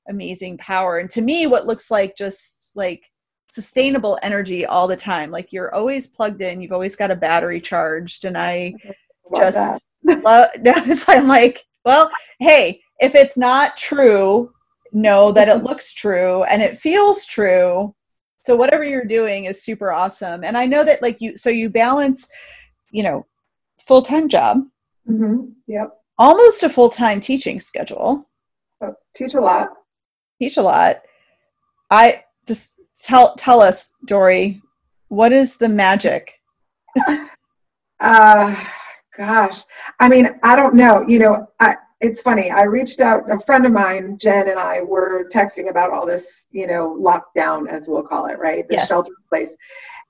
[0.07, 0.99] amazing power.
[0.99, 3.03] And to me what looks like just like
[3.51, 5.29] sustainable energy all the time.
[5.29, 8.73] Like you're always plugged in, you've always got a battery charged and I
[9.29, 9.85] love just
[10.23, 10.49] love
[11.07, 14.53] I'm like well, hey, if it's not true,
[14.91, 17.93] know that it looks true and it feels true.
[18.41, 20.43] So whatever you're doing is super awesome.
[20.43, 22.29] And I know that like you, so you balance,
[22.91, 23.25] you know,
[23.85, 24.63] full time job.
[25.09, 25.51] Mm-hmm.
[25.67, 25.91] Yep.
[26.17, 28.29] Almost a full time teaching schedule.
[28.81, 29.69] Oh, teach a lot.
[30.39, 31.01] Teach a lot.
[31.89, 34.61] I just tell tell us, Dorie,
[35.09, 36.33] what is the magic?
[37.99, 38.65] uh
[39.17, 39.61] gosh.
[39.99, 41.05] I mean i don't know.
[41.07, 42.49] You know I, it's funny.
[42.49, 46.47] I reached out a friend of mine jen and i were texting about all this
[46.51, 48.67] you know lockdown as we'll call it right?
[48.67, 48.87] The yes.
[48.87, 49.55] shelter in place.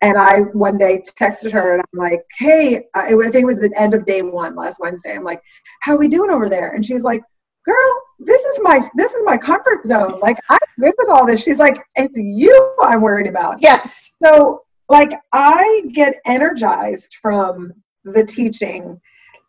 [0.02, 3.74] And i one day texted her and i'm like hey i think it was the
[3.78, 5.16] end of day one last wednesday.
[5.16, 5.42] I'm like
[5.82, 6.72] how are we doing over there?
[6.72, 7.22] And she's like
[7.66, 10.20] girl this is my this is my comfort zone.
[10.20, 14.62] Like i'm good with all this she's like it's you i'm worried about yes so
[14.90, 19.00] like i get energized from the teaching,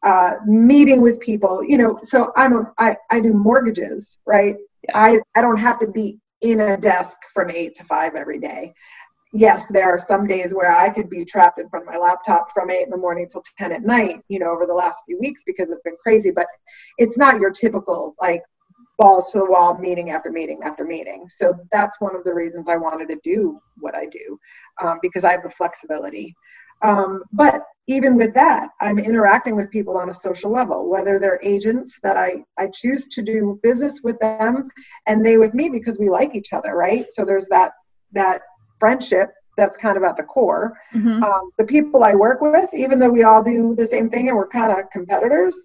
[0.03, 1.65] uh, meeting with people.
[1.65, 4.57] You know, so I'm a, I, I do mortgages, right?
[4.89, 4.99] Yeah.
[4.99, 8.75] I, I don't have to be in a desk from eight to five every day.
[9.35, 12.53] Yes, there are some days where I could be trapped in front of my laptop
[12.53, 15.19] from eight in the morning till 10 at night, you know, over the last few
[15.19, 16.47] weeks because it's been crazy, but
[16.99, 18.43] it's not your typical like
[19.03, 21.29] balls to the wall meeting after meeting after meeting.
[21.29, 24.39] So that's one of the reasons I wanted to do what I do
[24.81, 26.35] um, because I have the flexibility.
[26.83, 31.41] Um, but even with that, I'm interacting with people on a social level, whether they're
[31.43, 34.69] agents that I, I choose to do business with them
[35.07, 37.07] and they with me because we like each other, right?
[37.11, 37.73] So there's that
[38.13, 38.43] that
[38.79, 40.79] friendship that's kind of at the core.
[40.95, 41.23] Mm-hmm.
[41.23, 44.37] Um, the people I work with, even though we all do the same thing and
[44.37, 45.57] we're kind of competitors,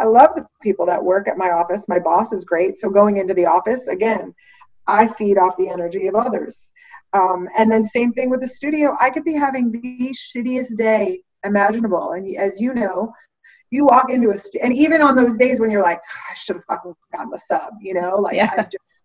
[0.00, 1.86] I love the people that work at my office.
[1.88, 2.78] My boss is great.
[2.78, 4.34] So going into the office, again,
[4.86, 6.72] I feed off the energy of others.
[7.12, 8.96] Um, and then same thing with the studio.
[9.00, 12.12] I could be having the shittiest day imaginable.
[12.12, 13.12] And as you know,
[13.70, 16.56] you walk into a st- and even on those days when you're like, I should
[16.56, 18.50] have fucking gotten a sub, you know, like yeah.
[18.56, 19.04] I just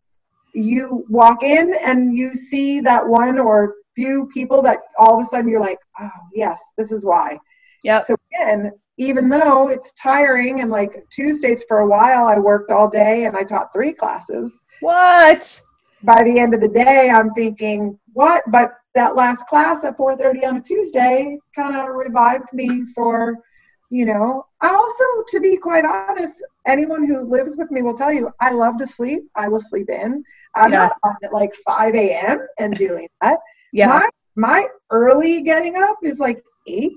[0.54, 5.26] you walk in and you see that one or few people that all of a
[5.26, 7.38] sudden you're like, oh yes, this is why.
[7.84, 8.02] Yeah.
[8.02, 12.90] So again, even though it's tiring and like Tuesdays for a while I worked all
[12.90, 14.64] day and I taught three classes.
[14.80, 15.62] What?
[16.06, 18.44] by the end of the day, I'm thinking, what?
[18.48, 23.40] But that last class at 4:30 on a Tuesday kind of revived me for,
[23.90, 24.46] you know.
[24.62, 28.52] I also, to be quite honest, anyone who lives with me will tell you, I
[28.52, 29.24] love to sleep.
[29.36, 30.24] I will sleep in.
[30.56, 30.78] I'm yeah.
[30.78, 32.48] not up at like 5 a.m.
[32.60, 33.40] and doing that.
[33.74, 33.88] Yeah.
[33.88, 36.94] My my early getting up is like eight.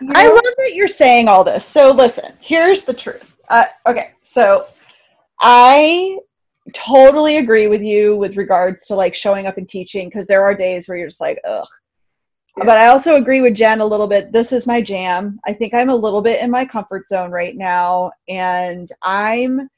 [0.00, 0.12] You know?
[0.16, 1.64] I love that you're saying all this.
[1.64, 3.36] So listen, here's the truth.
[3.48, 4.66] Uh, okay, so
[5.40, 6.18] I
[6.72, 10.54] totally agree with you with regards to like showing up and teaching because there are
[10.54, 11.66] days where you're just like ugh
[12.56, 12.64] yeah.
[12.64, 15.74] but i also agree with jen a little bit this is my jam i think
[15.74, 19.68] i'm a little bit in my comfort zone right now and i'm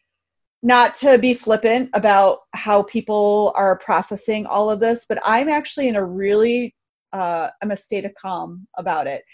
[0.62, 5.88] not to be flippant about how people are processing all of this but i'm actually
[5.88, 6.74] in a really
[7.12, 9.24] uh, I'm a state of calm about it.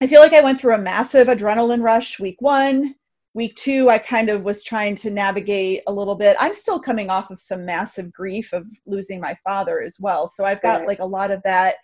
[0.00, 2.94] I feel like I went through a massive adrenaline rush week one.
[3.34, 6.36] Week two, I kind of was trying to navigate a little bit.
[6.40, 10.26] I'm still coming off of some massive grief of losing my father as well.
[10.28, 10.88] So I've got right.
[10.88, 11.76] like a lot of that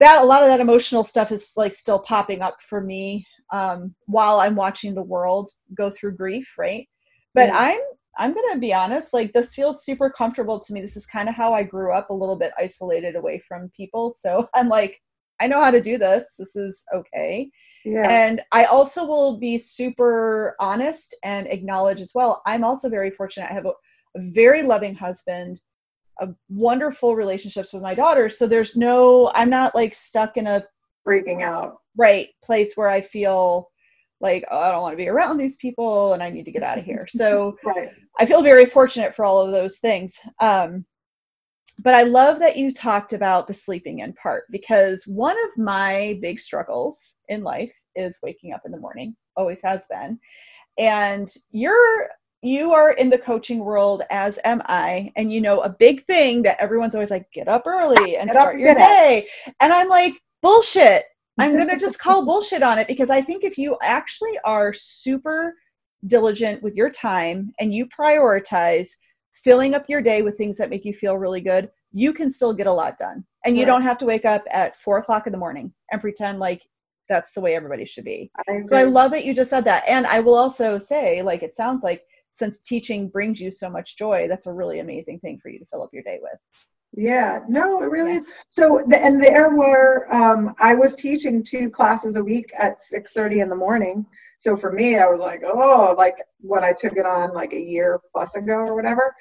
[0.00, 3.94] that a lot of that emotional stuff is like still popping up for me um,
[4.06, 6.88] while I'm watching the world go through grief, right?
[7.34, 7.58] But yeah.
[7.58, 7.80] I'm
[8.18, 10.80] I'm gonna be honest, like this feels super comfortable to me.
[10.80, 14.10] This is kind of how I grew up, a little bit isolated away from people.
[14.10, 15.00] So I'm like,
[15.40, 16.34] I know how to do this.
[16.38, 17.50] This is okay.
[17.84, 18.08] Yeah.
[18.08, 22.42] And I also will be super honest and acknowledge as well.
[22.46, 23.50] I'm also very fortunate.
[23.50, 23.72] I have a,
[24.16, 25.60] a very loving husband
[26.20, 30.64] a wonderful relationships with my daughter so there's no i'm not like stuck in a
[31.06, 33.68] freaking out right place where i feel
[34.20, 36.62] like oh, i don't want to be around these people and i need to get
[36.62, 37.90] out of here so right.
[38.18, 40.84] i feel very fortunate for all of those things um,
[41.82, 46.18] but i love that you talked about the sleeping in part because one of my
[46.20, 50.18] big struggles in life is waking up in the morning always has been
[50.78, 52.08] and you're
[52.42, 56.42] you are in the coaching world as am I, and you know a big thing
[56.42, 59.26] that everyone's always like, get up early and get start your day.
[59.60, 61.04] And I'm like, bullshit.
[61.38, 65.54] I'm gonna just call bullshit on it because I think if you actually are super
[66.06, 68.88] diligent with your time and you prioritize
[69.32, 72.52] filling up your day with things that make you feel really good, you can still
[72.52, 73.24] get a lot done.
[73.44, 73.68] And you right.
[73.68, 76.62] don't have to wake up at four o'clock in the morning and pretend like
[77.08, 78.30] that's the way everybody should be.
[78.48, 79.82] I so I love that you just said that.
[79.88, 83.96] And I will also say, like, it sounds like since teaching brings you so much
[83.96, 86.38] joy, that's a really amazing thing for you to fill up your day with.
[86.92, 88.26] Yeah, no, it really is.
[88.48, 93.42] So, the, and there were, um, I was teaching two classes a week at 6.30
[93.42, 94.06] in the morning.
[94.40, 97.60] So for me, I was like, oh, like when I took it on like a
[97.60, 99.14] year plus ago or whatever.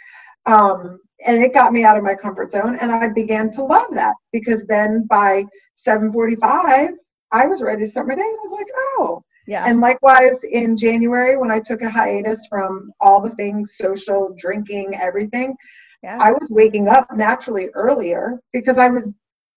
[0.46, 2.78] Um, and it got me out of my comfort zone.
[2.80, 5.44] And I began to love that because then by
[5.78, 6.92] 7.45,
[7.34, 8.22] I was ready to start my day.
[8.22, 9.66] I was like, oh, yeah.
[9.68, 14.96] And likewise in January when I took a hiatus from all the things social, drinking,
[14.96, 15.54] everything,
[16.02, 16.18] yeah.
[16.22, 19.12] I was waking up naturally earlier because I was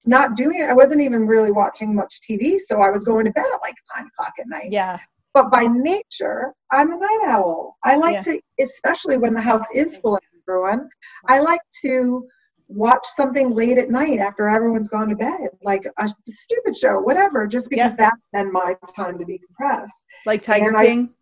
[0.05, 0.69] not doing it.
[0.69, 3.77] I wasn't even really watching much TV, so I was going to bed at like
[3.97, 4.73] nine o'clock at night.
[4.73, 4.99] Yeah.
[5.35, 7.77] But by nature, I'm a night owl.
[7.85, 8.21] I like yeah.
[8.23, 10.89] to, especially when the house is full of everyone,
[11.29, 12.29] I like to
[12.69, 17.47] watch something late at night after everyone's gone to bed, like a stupid show, whatever,
[17.47, 19.89] just because that's then my time to decompress.
[20.27, 21.09] Like Tiger and King?
[21.11, 21.15] I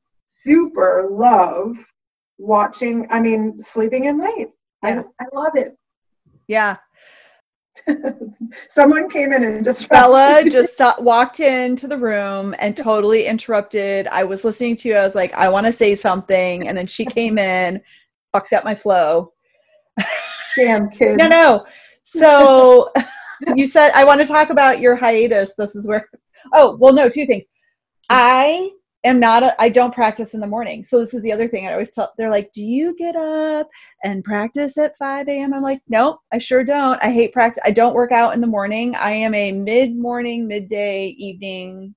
[0.42, 1.76] super love
[2.38, 4.48] watching, I mean, sleeping in late.
[4.82, 5.02] Yeah.
[5.20, 5.76] I, I love it.
[6.48, 6.76] Yeah.
[8.68, 14.06] Someone came in and just Bella just walked into the room and totally interrupted.
[14.08, 14.96] I was listening to you.
[14.96, 16.68] I was like, I want to say something.
[16.68, 17.80] And then she came in,
[18.32, 19.32] fucked up my flow.
[20.56, 21.16] Damn kids.
[21.16, 21.64] No, no.
[22.02, 22.92] So
[23.54, 25.54] you said I want to talk about your hiatus.
[25.56, 26.08] This is where.
[26.54, 27.08] Oh well, no.
[27.08, 27.48] Two things.
[28.08, 28.70] I
[29.04, 29.42] am not.
[29.42, 30.84] A, I don't practice in the morning.
[30.84, 32.12] So this is the other thing I always tell.
[32.16, 33.68] They're like, "Do you get up
[34.04, 37.02] and practice at 5 a.m.?" I'm like, "Nope, I sure don't.
[37.02, 37.62] I hate practice.
[37.64, 38.94] I don't work out in the morning.
[38.94, 41.94] I am a mid morning, midday, evening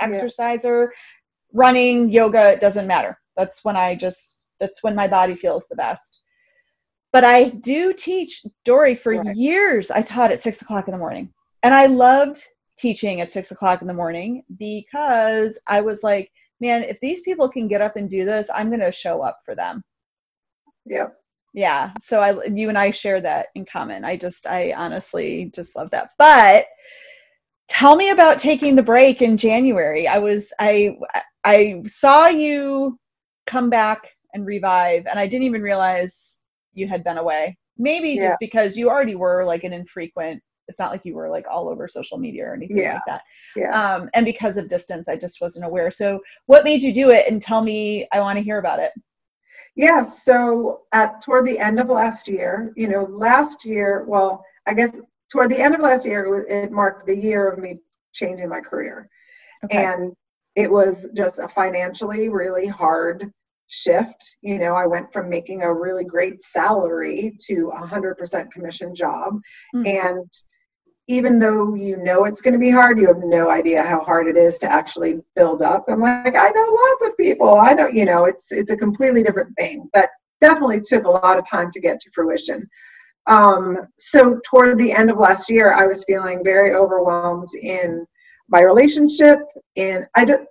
[0.00, 0.92] exerciser.
[0.92, 0.96] Yeah.
[1.52, 3.18] Running, yoga, it doesn't matter.
[3.36, 4.44] That's when I just.
[4.60, 6.20] That's when my body feels the best
[7.12, 9.36] but I do teach Dorie for right.
[9.36, 9.90] years.
[9.90, 11.32] I taught at six o'clock in the morning,
[11.62, 12.42] and I loved
[12.78, 17.48] teaching at six o'clock in the morning because I was like, man, if these people
[17.48, 19.82] can get up and do this, I'm going to show up for them.
[20.84, 21.08] Yeah.
[21.54, 21.92] Yeah.
[22.00, 24.04] So I, you and I share that in common.
[24.04, 26.10] I just, I honestly just love that.
[26.18, 26.66] But
[27.68, 30.06] tell me about taking the break in January.
[30.06, 30.96] I was, I,
[31.44, 32.98] I saw you
[33.46, 36.40] come back and revive, and I didn't even realize
[36.72, 37.58] you had been away.
[37.78, 38.28] Maybe yeah.
[38.28, 40.40] just because you already were like an infrequent.
[40.70, 42.94] It's not like you were like all over social media or anything yeah.
[42.94, 43.22] like that.
[43.56, 43.70] Yeah.
[43.94, 45.90] Um, and because of distance, I just wasn't aware.
[45.90, 47.30] So, what made you do it?
[47.30, 48.92] And tell me, I want to hear about it.
[49.76, 50.02] Yeah.
[50.02, 54.96] So, at toward the end of last year, you know, last year, well, I guess
[55.30, 57.78] toward the end of last year, it, marked the year of me
[58.12, 59.08] changing my career,
[59.64, 59.84] okay.
[59.84, 60.12] and
[60.56, 63.30] it was just a financially really hard
[63.70, 64.36] shift.
[64.42, 69.34] You know, I went from making a really great salary to a 100% commission job.
[69.74, 69.86] Mm-hmm.
[69.86, 70.32] And
[71.10, 74.28] even though you know it's going to be hard, you have no idea how hard
[74.28, 75.84] it is to actually build up.
[75.88, 77.56] I'm like, I know lots of people.
[77.56, 80.08] I don't, you know, it's it's a completely different thing, but
[80.40, 82.68] definitely took a lot of time to get to fruition.
[83.26, 88.06] Um, so toward the end of last year, I was feeling very overwhelmed in
[88.48, 89.40] my relationship,
[89.74, 90.46] in I do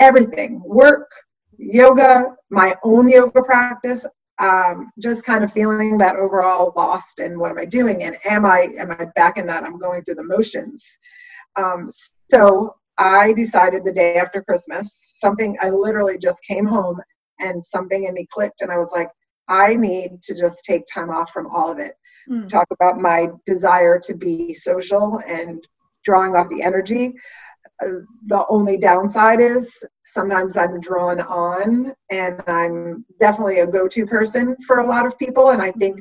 [0.00, 1.08] everything, work,
[1.56, 4.04] yoga, my own yoga practice.
[4.38, 8.44] Um, just kind of feeling that overall lost and what am I doing and am
[8.44, 10.98] I am I back in that I'm going through the motions.
[11.56, 11.88] Um,
[12.30, 17.00] so I decided the day after Christmas, something I literally just came home
[17.40, 19.08] and something in me clicked and I was like,
[19.48, 21.94] I need to just take time off from all of it.
[22.30, 22.48] Mm.
[22.48, 25.66] Talk about my desire to be social and
[26.04, 27.14] drawing off the energy.
[27.80, 34.56] The only downside is sometimes I'm drawn on and I'm definitely a go to person
[34.66, 35.50] for a lot of people.
[35.50, 36.00] And I think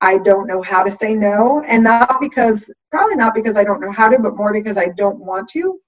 [0.00, 1.62] I don't know how to say no.
[1.68, 4.88] And not because, probably not because I don't know how to, but more because I
[4.96, 5.78] don't want to.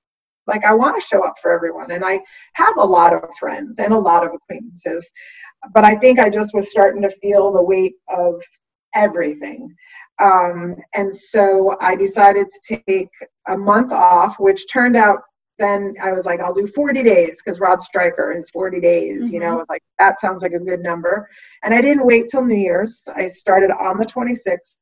[0.46, 1.90] Like, I want to show up for everyone.
[1.90, 2.20] And I
[2.52, 5.10] have a lot of friends and a lot of acquaintances.
[5.72, 8.42] But I think I just was starting to feel the weight of
[8.94, 9.74] everything.
[10.22, 13.10] Um, and so I decided to take
[13.48, 15.20] a month off, which turned out
[15.58, 19.24] then I was like, I'll do 40 days because Rod Stryker is 40 days.
[19.24, 19.34] Mm-hmm.
[19.34, 19.70] You know, mm-hmm.
[19.70, 21.28] like that sounds like a good number.
[21.62, 23.06] And I didn't wait till New Year's.
[23.14, 24.76] I started on the 26th.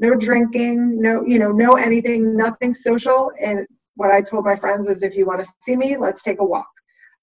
[0.00, 3.30] No drinking, no, you know, no anything, nothing social.
[3.40, 3.64] And
[3.94, 6.44] what I told my friends is if you want to see me, let's take a
[6.44, 6.66] walk.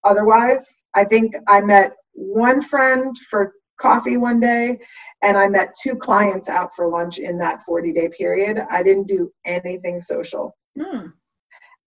[0.06, 4.78] Otherwise, I think I met one friend for coffee one day
[5.22, 8.60] and I met two clients out for lunch in that 40 day period.
[8.70, 10.56] I didn't do anything social.
[10.78, 11.14] Mm.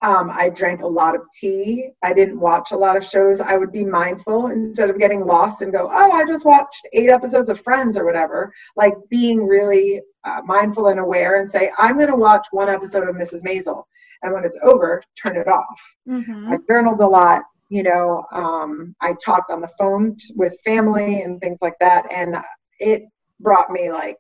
[0.03, 1.89] Um, I drank a lot of tea.
[2.03, 3.41] I didn't watch a lot of shows.
[3.41, 7.09] I would be mindful instead of getting lost and go, oh, I just watched eight
[7.09, 8.53] episodes of Friends or whatever.
[8.77, 13.09] Like being really uh, mindful and aware and say, I'm going to watch one episode
[13.09, 13.45] of Mrs.
[13.45, 13.85] Maisel.
[14.23, 15.81] And when it's over, turn it off.
[16.07, 16.53] Mm-hmm.
[16.53, 17.43] I journaled a lot.
[17.69, 22.05] You know, um, I talked on the phone t- with family and things like that.
[22.13, 22.37] And
[22.79, 23.03] it
[23.41, 24.17] brought me like,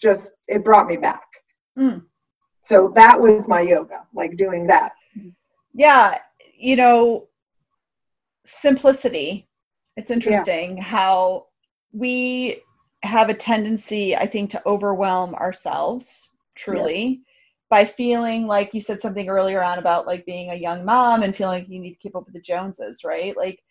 [0.00, 1.26] just, it brought me back.
[1.78, 2.04] Mm.
[2.62, 4.92] So that was my yoga, like doing that
[5.74, 6.18] yeah
[6.56, 7.28] you know
[8.44, 9.48] simplicity
[9.96, 10.82] it's interesting yeah.
[10.82, 11.46] how
[11.92, 12.60] we
[13.02, 17.22] have a tendency i think to overwhelm ourselves truly.
[17.70, 21.34] By feeling like you said something earlier on about like being a young mom and
[21.34, 23.62] feeling like you need to keep up with the joneses right like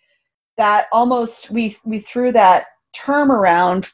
[0.58, 3.88] that almost we we threw that term around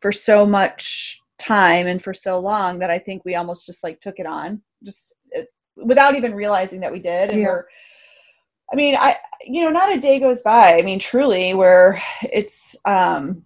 [0.00, 3.98] for so much time and for so long that i think we almost just like
[4.00, 5.14] took it on just
[5.76, 7.46] without even realizing that we did and yeah.
[7.46, 7.64] we're
[8.72, 12.76] i mean i you know not a day goes by i mean truly where it's
[12.84, 13.44] um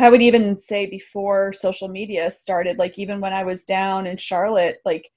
[0.00, 4.16] i would even say before social media started like even when i was down in
[4.16, 5.10] charlotte like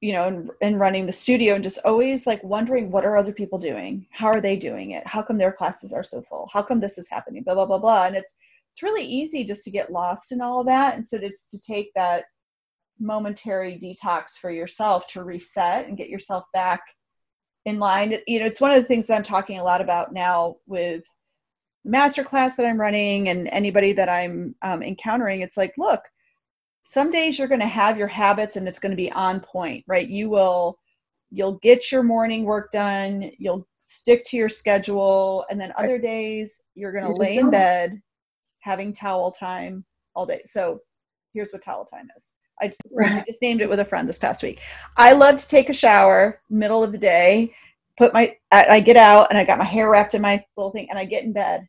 [0.00, 3.32] you know and, and running the studio and just always like wondering what are other
[3.32, 4.06] people doing?
[4.10, 5.06] How are they doing it?
[5.06, 6.48] How come their classes are so full?
[6.52, 7.42] How come this is happening?
[7.42, 8.06] Blah blah blah blah.
[8.06, 8.34] And it's
[8.72, 10.94] it's really easy just to get lost in all of that.
[10.94, 12.24] And so it's to take that
[12.98, 16.80] momentary detox for yourself to reset and get yourself back
[17.64, 18.14] in line.
[18.26, 21.02] You know, it's one of the things that I'm talking a lot about now with
[21.84, 25.40] the master class that I'm running and anybody that I'm um, encountering.
[25.40, 26.02] It's like, look,
[26.84, 29.84] some days you're going to have your habits and it's going to be on point,
[29.86, 30.08] right?
[30.08, 30.78] You will,
[31.30, 33.30] you'll get your morning work done.
[33.38, 35.44] You'll stick to your schedule.
[35.50, 38.00] And then other days you're going to lay in bed
[38.60, 40.42] having towel time all day.
[40.44, 40.80] So
[41.32, 42.72] here's what towel time is I.
[43.20, 44.60] I just named it with a friend this past week.
[44.96, 47.54] I love to take a shower middle of the day,
[48.00, 50.72] put my I, I get out and I got my hair wrapped in my little
[50.72, 51.68] thing and I get in bed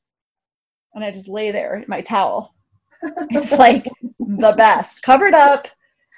[0.96, 2.56] and I just lay there in my towel.
[3.32, 3.86] it's like
[4.20, 5.68] the best, covered up,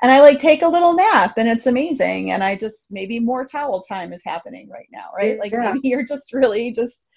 [0.03, 2.31] and I like take a little nap and it's amazing.
[2.31, 5.39] And I just maybe more towel time is happening right now, right?
[5.39, 5.73] Like yeah.
[5.73, 7.07] maybe you're just really just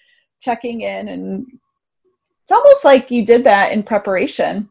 [0.41, 1.45] checking in and
[2.43, 4.69] it's almost like you did that in preparation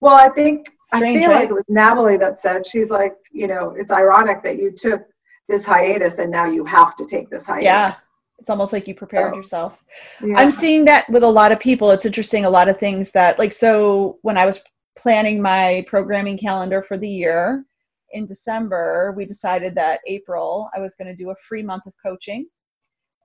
[0.00, 1.40] well, I think Strange, I feel right?
[1.40, 5.02] like it was Natalie that said she's like, you know, it's ironic that you took
[5.50, 7.64] this hiatus and now you have to take this hiatus.
[7.64, 7.94] Yeah.
[8.38, 9.84] It's almost like you prepared so, yourself.
[10.24, 10.38] Yeah.
[10.38, 11.90] I'm seeing that with a lot of people.
[11.90, 12.46] It's interesting.
[12.46, 14.64] A lot of things that, like, so when I was
[14.96, 17.66] planning my programming calendar for the year
[18.12, 21.92] in December, we decided that April I was going to do a free month of
[22.04, 22.46] coaching,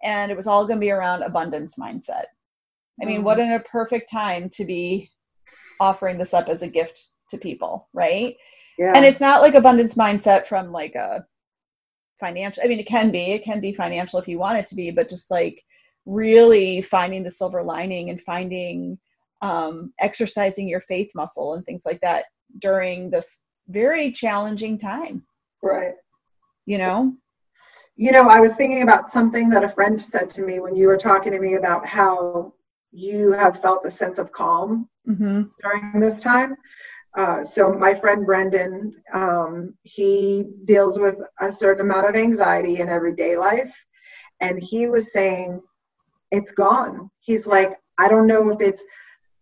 [0.03, 2.25] and it was all going to be around abundance mindset.
[3.01, 3.23] I mean, mm.
[3.23, 5.09] what a perfect time to be
[5.79, 8.35] offering this up as a gift to people, right?
[8.77, 8.93] Yeah.
[8.95, 11.25] And it's not like abundance mindset from like a
[12.19, 14.75] financial I mean it can be, it can be financial if you want it to
[14.75, 15.63] be, but just like
[16.05, 18.97] really finding the silver lining and finding
[19.41, 22.25] um exercising your faith muscle and things like that
[22.59, 25.23] during this very challenging time.
[25.61, 25.95] Right.
[26.65, 27.13] You know?
[27.97, 30.87] You know, I was thinking about something that a friend said to me when you
[30.87, 32.53] were talking to me about how
[32.91, 35.43] you have felt a sense of calm mm-hmm.
[35.61, 36.55] during this time.
[37.17, 42.89] Uh, so my friend Brendan, um, he deals with a certain amount of anxiety in
[42.89, 43.73] everyday life,
[44.41, 45.61] and he was saying
[46.31, 47.09] it's gone.
[47.19, 48.83] He's like, I don't know if it's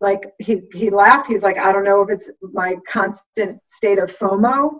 [0.03, 1.27] like he he laughed.
[1.27, 4.77] He's like i don't know if it's my constant state of fomo.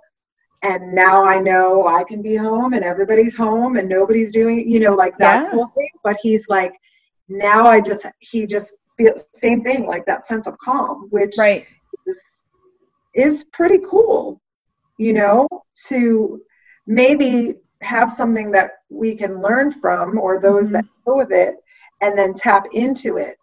[0.61, 4.79] And now i know i can be home and everybody's home and nobody's doing you
[4.79, 5.51] know like that yeah.
[5.51, 5.89] whole thing.
[6.03, 6.73] But he's like
[7.29, 11.65] now i just he just feels same thing like that sense of calm which right.
[12.05, 12.32] is,
[13.13, 14.41] is pretty cool
[14.97, 15.47] you know
[15.87, 16.41] to
[16.87, 20.73] maybe have something that we can learn from or those mm-hmm.
[20.75, 21.55] that go with it
[22.01, 23.35] and then tap into it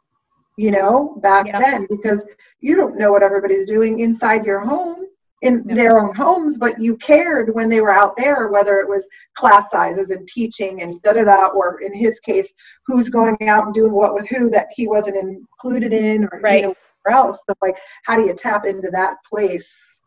[0.56, 1.60] you know back yeah.
[1.60, 2.24] then because
[2.60, 5.06] you don't know what everybody's doing inside your home
[5.42, 9.06] in their own homes but you cared when they were out there whether it was
[9.34, 12.52] class sizes and teaching and da da da or in his case
[12.86, 16.62] who's going out and doing what with who that he wasn't included in or right.
[16.62, 16.74] you know,
[17.08, 17.42] else.
[17.48, 20.00] So like how do you tap into that place?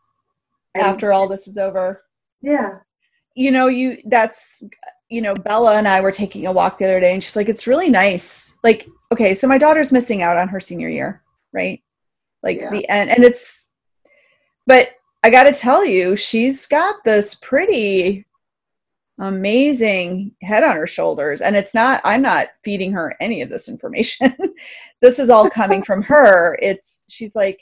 [0.74, 2.02] And, after all this is over.
[2.42, 2.78] Yeah.
[3.34, 4.62] You know you that's
[5.10, 7.48] you know bella and i were taking a walk the other day and she's like
[7.48, 8.58] it's really nice.
[8.62, 11.22] Like okay so my daughter's missing out on her senior year
[11.52, 11.82] right?
[12.42, 12.70] Like yeah.
[12.70, 13.68] the end and it's
[14.66, 14.90] but
[15.22, 18.26] i gotta tell you she's got this pretty
[19.18, 21.40] amazing head on her shoulders.
[21.40, 24.36] And it's not i'm not feeding her any of this information.
[25.00, 26.58] This is all coming from her.
[26.62, 27.60] It's she's like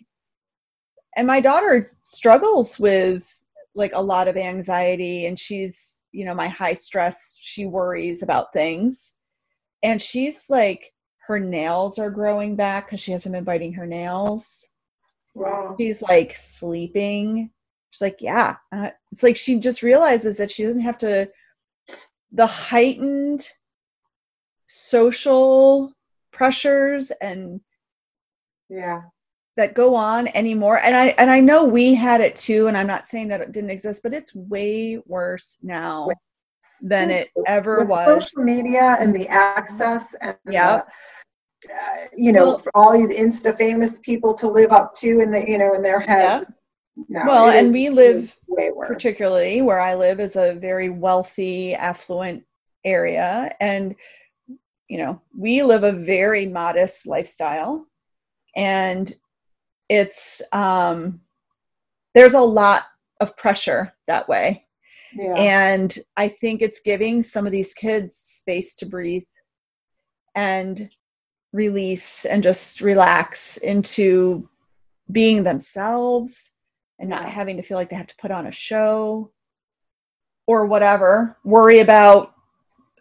[1.16, 3.42] and my daughter struggles with
[3.74, 5.26] like a lot of anxiety.
[5.26, 9.16] And she's you know my high stress she worries about things.
[9.82, 10.92] And she's like
[11.26, 14.68] her nails are growing back because she hasn't been biting her nails.
[15.34, 15.74] Wow.
[15.78, 17.50] She's like sleeping.
[17.90, 21.28] She's like yeah uh, it's like she just realizes that she doesn't have to
[22.32, 23.48] the heightened
[24.66, 25.92] social
[26.30, 27.60] pressures and
[28.68, 29.02] yeah.
[29.56, 30.78] that go on anymore.
[30.78, 33.52] And i and i know we had it too and i'm not saying that it
[33.52, 36.08] didn't exist but it's way worse now
[36.80, 38.24] than it ever With was.
[38.24, 40.82] social media and the access and yeah.
[41.68, 41.70] uh,
[42.16, 45.58] you know well, all these insta famous people to live up to in the you
[45.58, 46.44] know in their heads.
[47.08, 48.36] No, well and we live
[48.86, 52.44] particularly where i live is a very wealthy affluent
[52.84, 53.54] area.
[53.60, 53.94] And
[54.88, 57.86] you know we live a very modest lifestyle.
[58.56, 59.12] And
[59.88, 61.20] it's um
[62.14, 62.84] there's a lot
[63.20, 64.66] of pressure that way.
[65.14, 65.34] Yeah.
[65.34, 69.28] and i think it's giving some of these kids space to breathe
[70.34, 70.88] and
[71.52, 74.48] release and just relax into
[75.10, 76.51] being themselves
[77.02, 79.30] and not having to feel like they have to put on a show
[80.46, 82.32] or whatever worry about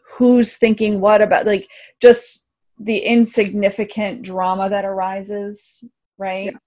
[0.04, 1.70] who's thinking what about like
[2.02, 2.46] just
[2.80, 5.86] the insignificant drama that arises
[6.18, 6.52] right?
[6.52, 6.58] Yeah.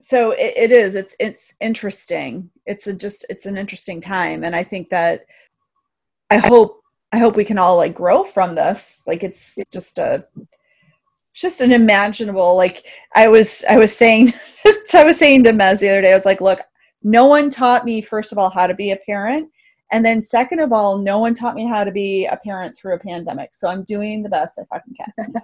[0.00, 2.50] So it, it is it's it's interesting.
[2.66, 5.26] It's a just it's an interesting time and i think that
[6.30, 6.80] i hope
[7.12, 9.02] i hope we can all like grow from this.
[9.06, 10.26] Like it's just a
[11.34, 14.32] just an imaginable like i was i was saying
[14.94, 16.60] i was saying to mez the other day i was like look
[17.02, 19.50] no one taught me first of all how to be a parent
[19.94, 22.94] and then second of all no one taught me how to be a parent through
[22.94, 25.34] a pandemic so i'm doing the best i fucking can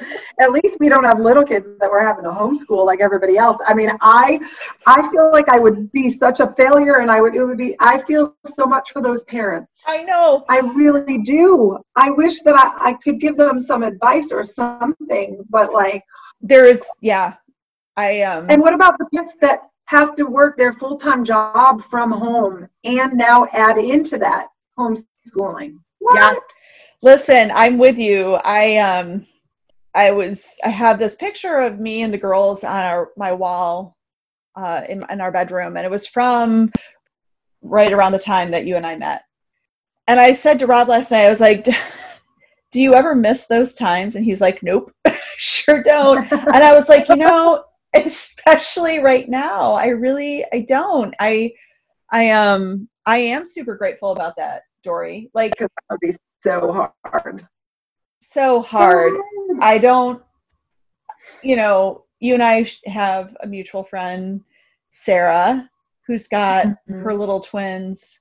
[0.40, 3.58] at least we don't have little kids that we're having to homeschool like everybody else.
[3.66, 4.40] I mean, I
[4.86, 7.76] I feel like I would be such a failure and I would it would be
[7.80, 9.82] I feel so much for those parents.
[9.86, 10.44] I know.
[10.48, 11.78] I really do.
[11.96, 16.02] I wish that I, I could give them some advice or something, but like
[16.40, 17.34] there is yeah.
[17.96, 22.12] I um And what about the parents that have to work their full-time job from
[22.12, 25.78] home and now add into that homeschooling?
[25.98, 26.14] What?
[26.16, 26.34] Yeah.
[27.02, 28.34] Listen, I'm with you.
[28.44, 29.26] I um
[29.94, 33.96] I was I have this picture of me and the girls on our my wall
[34.56, 36.72] uh, in, in our bedroom, and it was from
[37.62, 39.22] right around the time that you and I met.
[40.08, 41.64] And I said to Rob last night, I was like,
[42.72, 44.92] "Do you ever miss those times?" And he's like, "Nope,
[45.36, 47.64] sure don't." and I was like, you know,
[47.94, 51.14] especially right now, I really I don't.
[51.20, 51.52] I
[52.12, 55.30] I um I am super grateful about that, Dorie.
[55.34, 57.46] Like that would be so hard
[58.26, 59.14] so hard.
[59.60, 60.22] I don't,
[61.42, 64.42] you know, you and I have a mutual friend,
[64.90, 65.68] Sarah,
[66.06, 67.00] who's got mm-hmm.
[67.00, 68.20] her little twins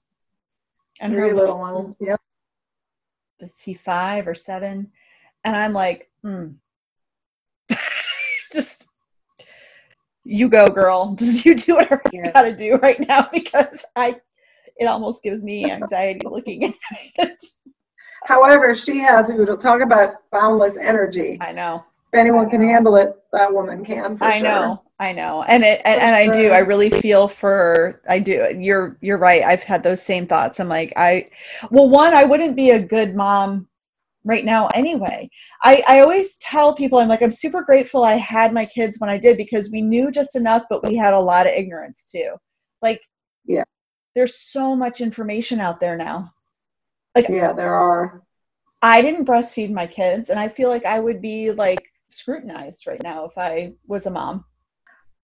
[1.00, 1.98] and Three her little, little ones.
[2.00, 2.22] Yep.
[3.42, 4.92] Let's see, five or seven.
[5.44, 6.52] And I'm like, hmm.
[8.54, 8.88] just
[10.26, 11.16] you go, girl.
[11.20, 12.26] Just you do whatever yeah.
[12.26, 14.20] you gotta do right now because I
[14.78, 16.74] it almost gives me anxiety looking at
[17.18, 17.44] it.
[18.26, 21.38] However, she has who to talk about boundless energy.
[21.40, 21.86] I know.
[22.12, 24.18] If anyone can handle it, that woman can.
[24.20, 24.44] I sure.
[24.44, 24.82] know.
[25.00, 25.44] I know.
[25.44, 26.50] And it and, and I do.
[26.50, 28.56] I really feel for I do.
[28.58, 29.44] You're you're right.
[29.44, 30.60] I've had those same thoughts.
[30.60, 31.30] I'm like, I
[31.70, 33.68] well, one, I wouldn't be a good mom
[34.26, 35.30] right now anyway.
[35.62, 39.10] I, I always tell people, I'm like, I'm super grateful I had my kids when
[39.10, 42.34] I did because we knew just enough, but we had a lot of ignorance too.
[42.82, 43.02] Like,
[43.46, 43.64] yeah,
[44.16, 46.34] there's so much information out there now.
[47.16, 48.24] Like, yeah, there are.
[48.82, 53.02] I didn't breastfeed my kids, and I feel like I would be like scrutinized right
[53.02, 54.44] now if I was a mom.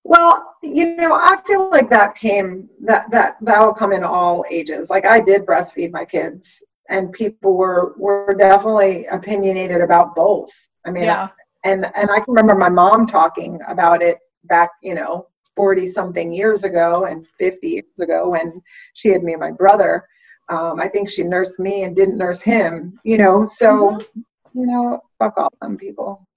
[0.03, 4.45] Well, you know, I feel like that came that that that will come in all
[4.49, 4.89] ages.
[4.89, 10.51] Like I did breastfeed my kids, and people were were definitely opinionated about both.
[10.85, 11.29] I mean, yeah.
[11.63, 16.33] and and I can remember my mom talking about it back, you know, 40 something
[16.33, 18.61] years ago and 50 years ago when
[18.93, 20.05] she had me and my brother.
[20.49, 24.59] Um, I think she nursed me and didn't nurse him, you know, so, mm-hmm.
[24.59, 26.27] you know, fuck all them people.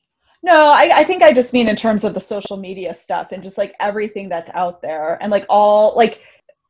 [0.43, 3.43] No, I, I think I just mean in terms of the social media stuff and
[3.43, 6.23] just like everything that's out there and like all, like,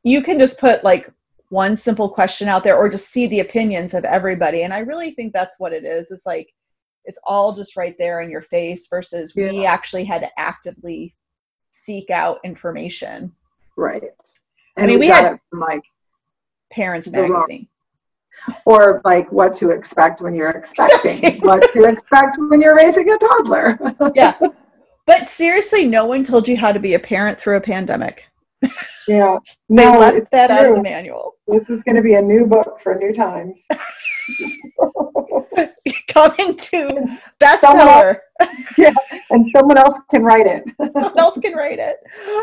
[0.03, 1.09] you can just put like
[1.49, 4.63] one simple question out there or just see the opinions of everybody.
[4.63, 6.11] And I really think that's what it is.
[6.11, 6.51] It's like,
[7.05, 9.51] it's all just right there in your face versus yeah.
[9.51, 11.13] we actually had to actively
[11.71, 13.31] seek out information.
[13.77, 14.03] Right.
[14.77, 15.83] And I mean, we, we had like
[16.71, 17.67] Parents Magazine.
[18.65, 23.17] Or like what to expect when you're expecting, what to expect when you're raising a
[23.17, 23.79] toddler.
[24.15, 24.37] yeah.
[25.05, 28.25] But seriously, no one told you how to be a parent through a pandemic.
[29.07, 29.37] Yeah.
[29.69, 30.55] they no, left that true.
[30.55, 31.35] out of the manual.
[31.47, 33.67] This is going to be a new book for new times.
[36.07, 37.07] Coming to
[37.39, 38.17] bestseller.
[38.77, 38.93] yeah,
[39.29, 40.63] and someone else can write it.
[40.79, 41.97] someone else can write it.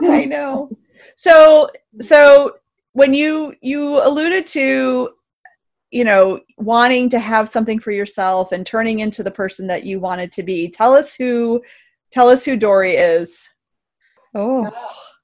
[0.04, 0.70] I know.
[1.16, 1.70] So,
[2.00, 2.56] so
[2.92, 5.10] when you you alluded to,
[5.90, 10.00] you know, wanting to have something for yourself and turning into the person that you
[10.00, 11.62] wanted to be, tell us who,
[12.10, 13.48] tell us who Dorie is.
[14.34, 14.70] Oh, uh,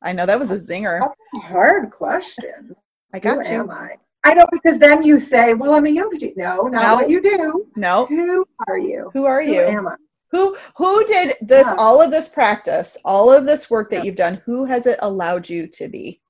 [0.03, 1.01] I know that was a zinger.
[1.01, 2.75] A hard question.
[3.13, 3.61] I got who you.
[3.61, 3.97] Am I?
[4.25, 6.95] I know because then you say, "Well, I'm a yoga teacher." No, not no.
[6.97, 7.67] what you do.
[7.77, 8.07] No.
[8.07, 9.11] Who are you?
[9.15, 9.63] Who are you?
[9.63, 9.97] Who am I?
[10.31, 11.67] Who who did this?
[11.67, 11.75] Yeah.
[11.79, 14.03] All of this practice, all of this work that yeah.
[14.05, 14.43] you've done.
[14.45, 16.21] Who has it allowed you to be?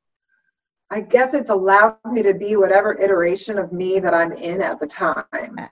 [0.90, 4.80] I guess it's allowed me to be whatever iteration of me that I'm in at
[4.80, 5.24] the time.
[5.32, 5.68] Uh.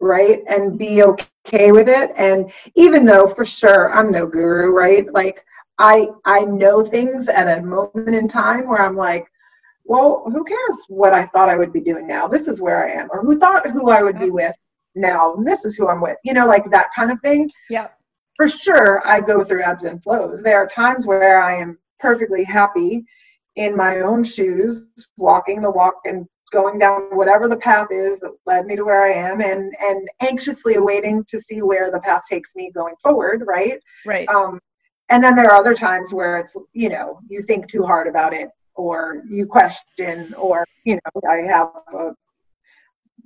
[0.00, 0.42] Right?
[0.48, 2.10] And be okay with it.
[2.16, 5.06] And even though for sure I'm no guru, right?
[5.12, 5.44] Like
[5.82, 9.26] I I know things at a moment in time where I'm like,
[9.84, 12.28] well, who cares what I thought I would be doing now?
[12.28, 13.08] This is where I am.
[13.10, 14.56] Or who thought who I would be with
[14.94, 15.34] now?
[15.34, 16.16] And this is who I'm with.
[16.22, 17.50] You know, like that kind of thing.
[17.68, 17.88] Yeah.
[18.36, 20.40] For sure, I go through ebbs and flows.
[20.40, 23.04] There are times where I am perfectly happy
[23.56, 28.30] in my own shoes, walking the walk and going down whatever the path is that
[28.46, 32.22] led me to where I am and and anxiously awaiting to see where the path
[32.28, 33.80] takes me going forward, right?
[34.06, 34.28] Right.
[34.28, 34.60] Um
[35.12, 38.32] and then there are other times where it's you know, you think too hard about
[38.32, 42.12] it or you question or you know i have a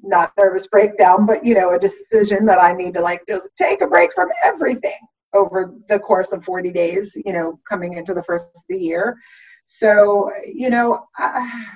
[0.03, 3.80] not nervous breakdown but you know a decision that i need to like just take
[3.80, 4.99] a break from everything
[5.34, 9.16] over the course of 40 days you know coming into the first of the year.
[9.64, 11.66] So you know I,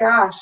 [0.00, 0.40] gosh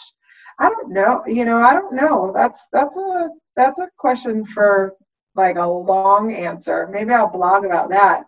[0.59, 2.33] i don't know you know i don't know.
[2.35, 4.95] That's that's a that's a question for
[5.35, 6.89] like a long answer.
[6.91, 8.25] Maybe i'll blog about that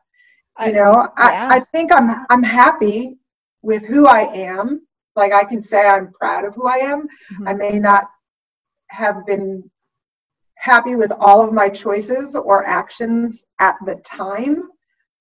[0.67, 3.21] you know I, I think i'm i'm happy
[3.63, 4.87] with who I am.
[5.17, 7.03] Like I can say I'm proud of who I am.
[7.33, 7.49] Mm-hmm.
[7.49, 8.05] I may not
[8.89, 9.69] have been
[10.55, 14.69] happy with all of my choices or actions at the time,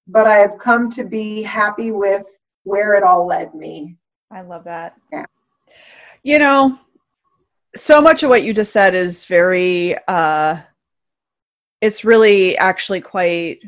[0.08, 2.26] but I have come to be happy with
[2.64, 3.96] where it all led me.
[4.32, 4.96] I love that.
[5.12, 5.26] Yeah.
[6.24, 6.78] You know,
[7.76, 10.58] so much of what you just said is very uh
[11.82, 13.62] it's really actually quite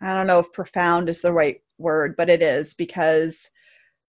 [0.00, 3.50] I don't know if profound is the right word, but it is because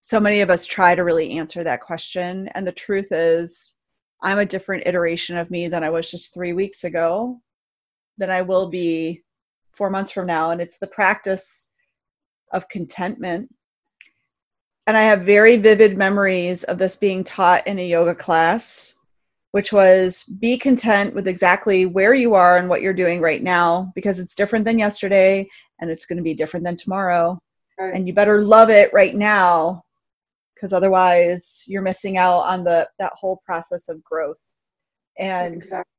[0.01, 2.47] so many of us try to really answer that question.
[2.55, 3.75] And the truth is,
[4.21, 7.39] I'm a different iteration of me than I was just three weeks ago,
[8.17, 9.23] than I will be
[9.71, 10.51] four months from now.
[10.51, 11.67] And it's the practice
[12.51, 13.53] of contentment.
[14.87, 18.95] And I have very vivid memories of this being taught in a yoga class,
[19.51, 23.91] which was be content with exactly where you are and what you're doing right now,
[23.95, 25.47] because it's different than yesterday
[25.79, 27.39] and it's going to be different than tomorrow.
[27.79, 27.93] Right.
[27.93, 29.83] And you better love it right now
[30.59, 34.55] because otherwise you're missing out on the that whole process of growth
[35.17, 35.91] and exactly.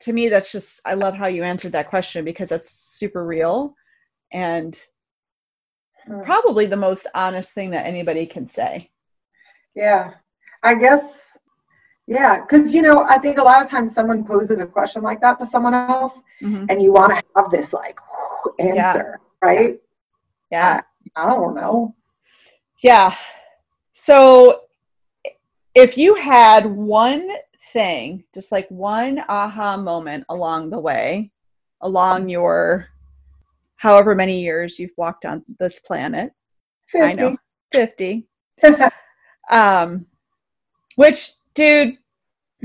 [0.00, 3.74] to me that's just i love how you answered that question because that's super real
[4.32, 4.78] and
[6.22, 8.90] probably the most honest thing that anybody can say
[9.74, 10.12] yeah
[10.62, 11.31] i guess
[12.06, 15.20] yeah because you know i think a lot of times someone poses a question like
[15.20, 16.64] that to someone else mm-hmm.
[16.68, 17.98] and you want to have this like
[18.58, 19.48] answer yeah.
[19.48, 19.80] right
[20.50, 20.80] yeah
[21.16, 21.94] I, I don't know
[22.82, 23.14] yeah
[23.92, 24.62] so
[25.74, 27.28] if you had one
[27.72, 31.30] thing, just like one aha moment along the way,
[31.80, 32.88] along your
[33.76, 36.32] however many years you've walked on this planet.
[36.88, 37.06] 50.
[37.06, 37.36] I know,
[37.72, 38.26] 50.
[39.50, 40.06] um,
[40.96, 41.98] which, dude,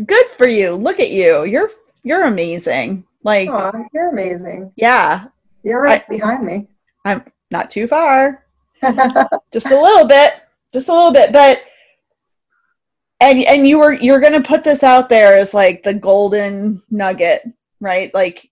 [0.05, 0.75] good for you.
[0.75, 1.45] Look at you.
[1.45, 1.69] You're
[2.03, 3.05] you're amazing.
[3.23, 3.49] Like
[3.93, 4.71] you're amazing.
[4.75, 5.25] Yeah.
[5.63, 6.67] You're right I, behind me.
[7.05, 8.45] I'm not too far.
[9.51, 10.41] just a little bit.
[10.73, 11.33] Just a little bit.
[11.33, 11.63] But
[13.19, 17.41] and and you were you're gonna put this out there as like the golden nugget,
[17.79, 18.13] right?
[18.13, 18.49] Like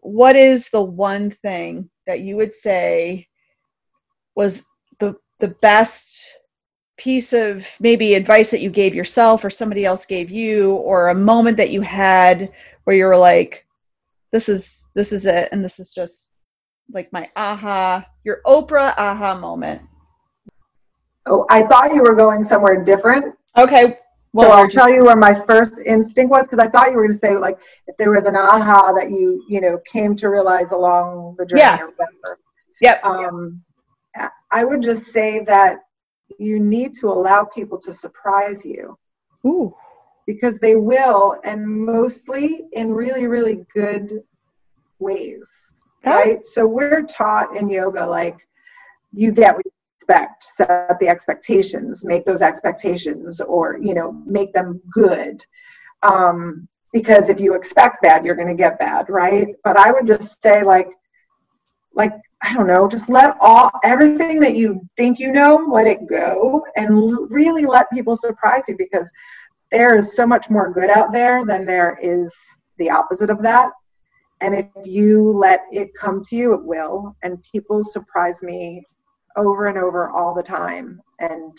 [0.00, 3.28] what is the one thing that you would say
[4.34, 4.64] was
[4.98, 6.28] the the best
[7.02, 11.14] piece of maybe advice that you gave yourself or somebody else gave you or a
[11.14, 12.48] moment that you had
[12.84, 13.66] where you were like
[14.30, 16.30] this is this is it and this is just
[16.92, 19.82] like my aha your oprah aha moment.
[21.26, 23.34] Oh i thought you were going somewhere different.
[23.58, 23.98] Okay
[24.32, 27.02] well so i'll tell you where my first instinct was because i thought you were
[27.02, 30.28] going to say like if there was an aha that you you know came to
[30.28, 31.80] realize along the journey yeah.
[31.80, 32.38] or whatever.
[32.80, 33.04] Yep.
[33.04, 33.60] Um
[34.52, 35.80] i would just say that
[36.38, 38.98] you need to allow people to surprise you.
[39.44, 39.74] Ooh.
[40.24, 44.22] because they will and mostly in really really good
[45.00, 45.72] ways
[46.04, 46.44] right?
[46.44, 48.36] So we're taught in yoga like
[49.12, 54.52] you get what you expect set the expectations make those expectations or you know make
[54.52, 55.44] them good.
[56.02, 59.48] Um, because if you expect bad you're going to get bad right?
[59.64, 60.88] But i would just say like
[61.94, 62.12] like
[62.42, 66.64] i don't know just let all everything that you think you know let it go
[66.76, 69.10] and really let people surprise you because
[69.70, 72.32] there is so much more good out there than there is
[72.78, 73.70] the opposite of that
[74.42, 77.16] and if you let it come to you, it will.
[77.22, 78.84] And people surprise me
[79.36, 81.00] over and over all the time.
[81.20, 81.56] And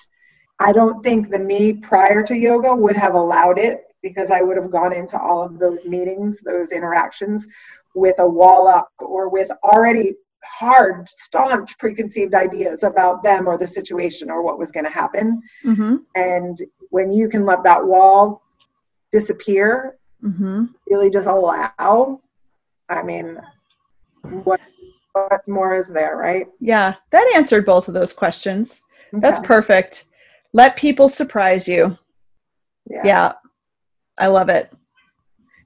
[0.59, 4.57] I don't think the me prior to yoga would have allowed it because I would
[4.57, 7.47] have gone into all of those meetings, those interactions
[7.95, 10.15] with a wall up or with already
[10.45, 15.41] hard, staunch preconceived ideas about them or the situation or what was going to happen.
[15.65, 15.95] Mm-hmm.
[16.15, 16.57] And
[16.89, 18.41] when you can let that wall
[19.11, 20.65] disappear, mm-hmm.
[20.87, 22.21] really just allow
[22.89, 23.39] I mean,
[24.21, 24.61] what
[25.13, 26.47] what more is there, right?
[26.59, 28.81] Yeah, that answered both of those questions.
[29.13, 29.21] Okay.
[29.21, 30.05] That's perfect.
[30.53, 31.97] Let people surprise you.
[32.89, 33.01] Yeah.
[33.03, 33.33] yeah.
[34.17, 34.71] I love it.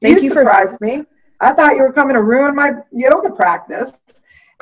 [0.02, 1.04] Thank you, you surprised for- me.
[1.40, 4.00] I thought you were coming to ruin my yoga practice.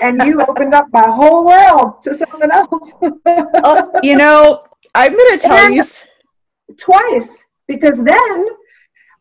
[0.01, 2.93] And you opened up my whole world to something else.
[3.25, 5.83] uh, you know, I'm going to tell and you
[6.77, 8.45] twice because then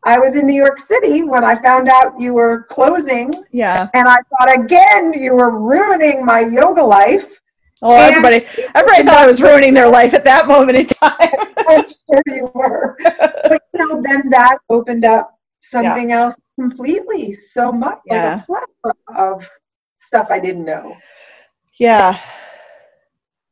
[0.05, 3.33] I was in New York City when I found out you were closing.
[3.51, 3.89] Yeah.
[3.93, 7.39] And I thought again you were ruining my yoga life.
[7.81, 11.53] Oh, and everybody, everybody thought I was ruining their life at that moment in time.
[11.67, 12.95] I'm sure you were.
[13.03, 16.21] But you know, then that opened up something yeah.
[16.21, 17.33] else completely.
[17.33, 18.43] So much yeah.
[18.47, 19.49] like a plethora of
[20.05, 20.95] stuff I didn't know.
[21.79, 22.19] Yeah.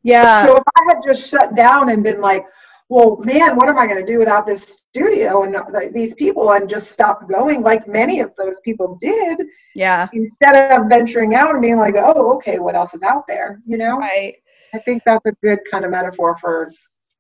[0.04, 0.46] Yeah.
[0.46, 2.46] So if I had just shut down and been like,
[2.90, 5.56] well, man, what am I going to do without this studio and
[5.96, 9.40] these people and just stop going like many of those people did?
[9.74, 10.08] Yeah.
[10.14, 13.62] Instead of venturing out and being like, oh, okay, what else is out there?
[13.66, 13.98] You know?
[13.98, 14.36] Right.
[14.76, 16.72] I think that's a good kind of metaphor for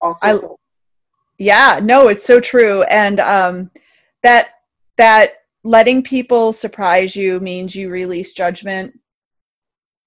[0.01, 0.55] all sorts I, of.
[1.39, 2.83] Yeah, no, it's so true.
[2.83, 3.71] And um,
[4.21, 4.49] that,
[4.97, 8.99] that letting people surprise you means you release judgment.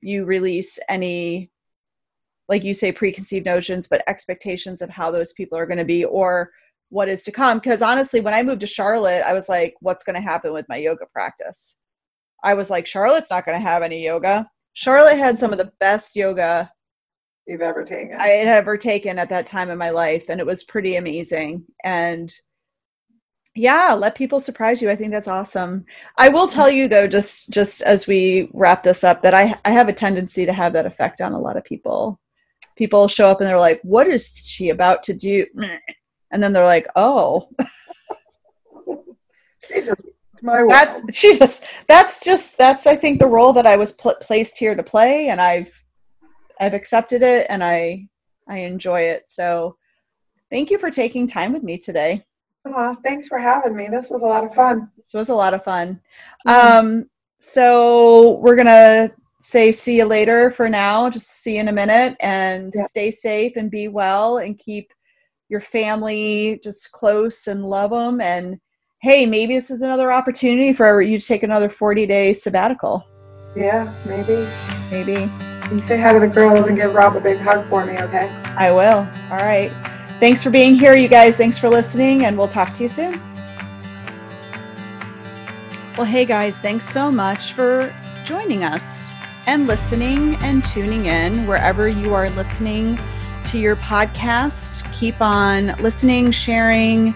[0.00, 1.50] You release any
[2.48, 6.04] like you say preconceived notions but expectations of how those people are going to be
[6.04, 6.50] or
[6.90, 7.58] what is to come?
[7.58, 10.66] Because honestly when i moved to charlotte i was like what's going to happen with
[10.68, 11.76] my yoga practice?
[12.44, 14.48] I was like charlotte's not going to have any yoga.
[14.74, 16.70] Charlotte had some of the best yoga
[17.46, 18.16] you've ever taken.
[18.20, 21.64] I had ever taken at that time in my life and it was pretty amazing.
[21.84, 22.32] And
[23.56, 25.84] yeah let people surprise you i think that's awesome
[26.18, 29.70] i will tell you though just just as we wrap this up that i i
[29.70, 32.20] have a tendency to have that effect on a lot of people
[32.76, 35.46] people show up and they're like, "What is she about to do?"
[36.32, 37.48] And then they're like, "Oh."
[40.42, 44.58] that's she just that's just that's I think the role that I was pl- placed
[44.58, 45.84] here to play, and I've
[46.60, 48.08] I've accepted it, and I
[48.48, 49.30] I enjoy it.
[49.30, 49.76] So,
[50.50, 52.24] thank you for taking time with me today.
[52.66, 53.88] Oh, thanks for having me.
[53.88, 54.90] This was a lot of fun.
[54.96, 56.00] This was a lot of fun.
[56.46, 56.78] Mm-hmm.
[56.78, 57.04] Um,
[57.38, 59.10] so we're gonna
[59.40, 61.08] say see you later for now.
[61.08, 62.86] Just see you in a minute and yeah.
[62.86, 64.92] stay safe and be well and keep
[65.48, 68.20] your family just close and love them.
[68.20, 68.58] And
[69.00, 73.06] hey, maybe this is another opportunity for you to take another 40 day sabbatical.
[73.54, 74.46] Yeah, maybe.
[74.90, 75.30] Maybe.
[75.70, 78.28] You say hi to the girls and give Rob a big hug for me, okay?
[78.56, 79.08] I will.
[79.30, 79.72] All right.
[80.18, 81.36] Thanks for being here, you guys.
[81.36, 83.20] Thanks for listening, and we'll talk to you soon.
[85.98, 87.94] Well, hey guys, thanks so much for
[88.24, 89.12] joining us
[89.46, 92.98] and listening and tuning in wherever you are listening
[93.46, 94.90] to your podcast.
[94.92, 97.14] Keep on listening, sharing,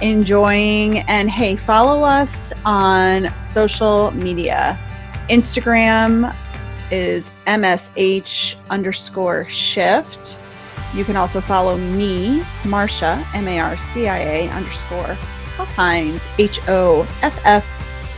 [0.00, 4.78] enjoying, and hey, follow us on social media.
[5.28, 6.34] Instagram
[6.90, 10.38] is MSH underscore shift.
[10.94, 15.16] You can also follow me, Marcia, M A R C I A underscore
[15.56, 17.66] Hoffheins, H O F F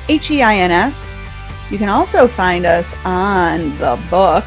[0.09, 1.17] H E I N S.
[1.71, 4.45] You can also find us on the book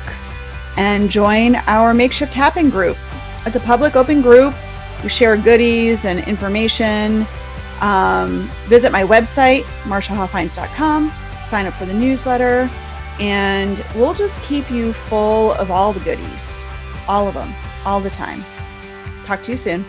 [0.78, 2.98] and join our makeshift tapping group.
[3.46, 4.56] It's a public open group.
[5.04, 7.26] We share goodies and information.
[7.82, 11.12] Um, visit my website, marciahoffheins.com,
[11.44, 12.70] sign up for the newsletter,
[13.20, 16.64] and we'll just keep you full of all the goodies,
[17.10, 17.54] all of them,
[17.86, 18.44] all the time.
[19.24, 19.86] Talk to you soon.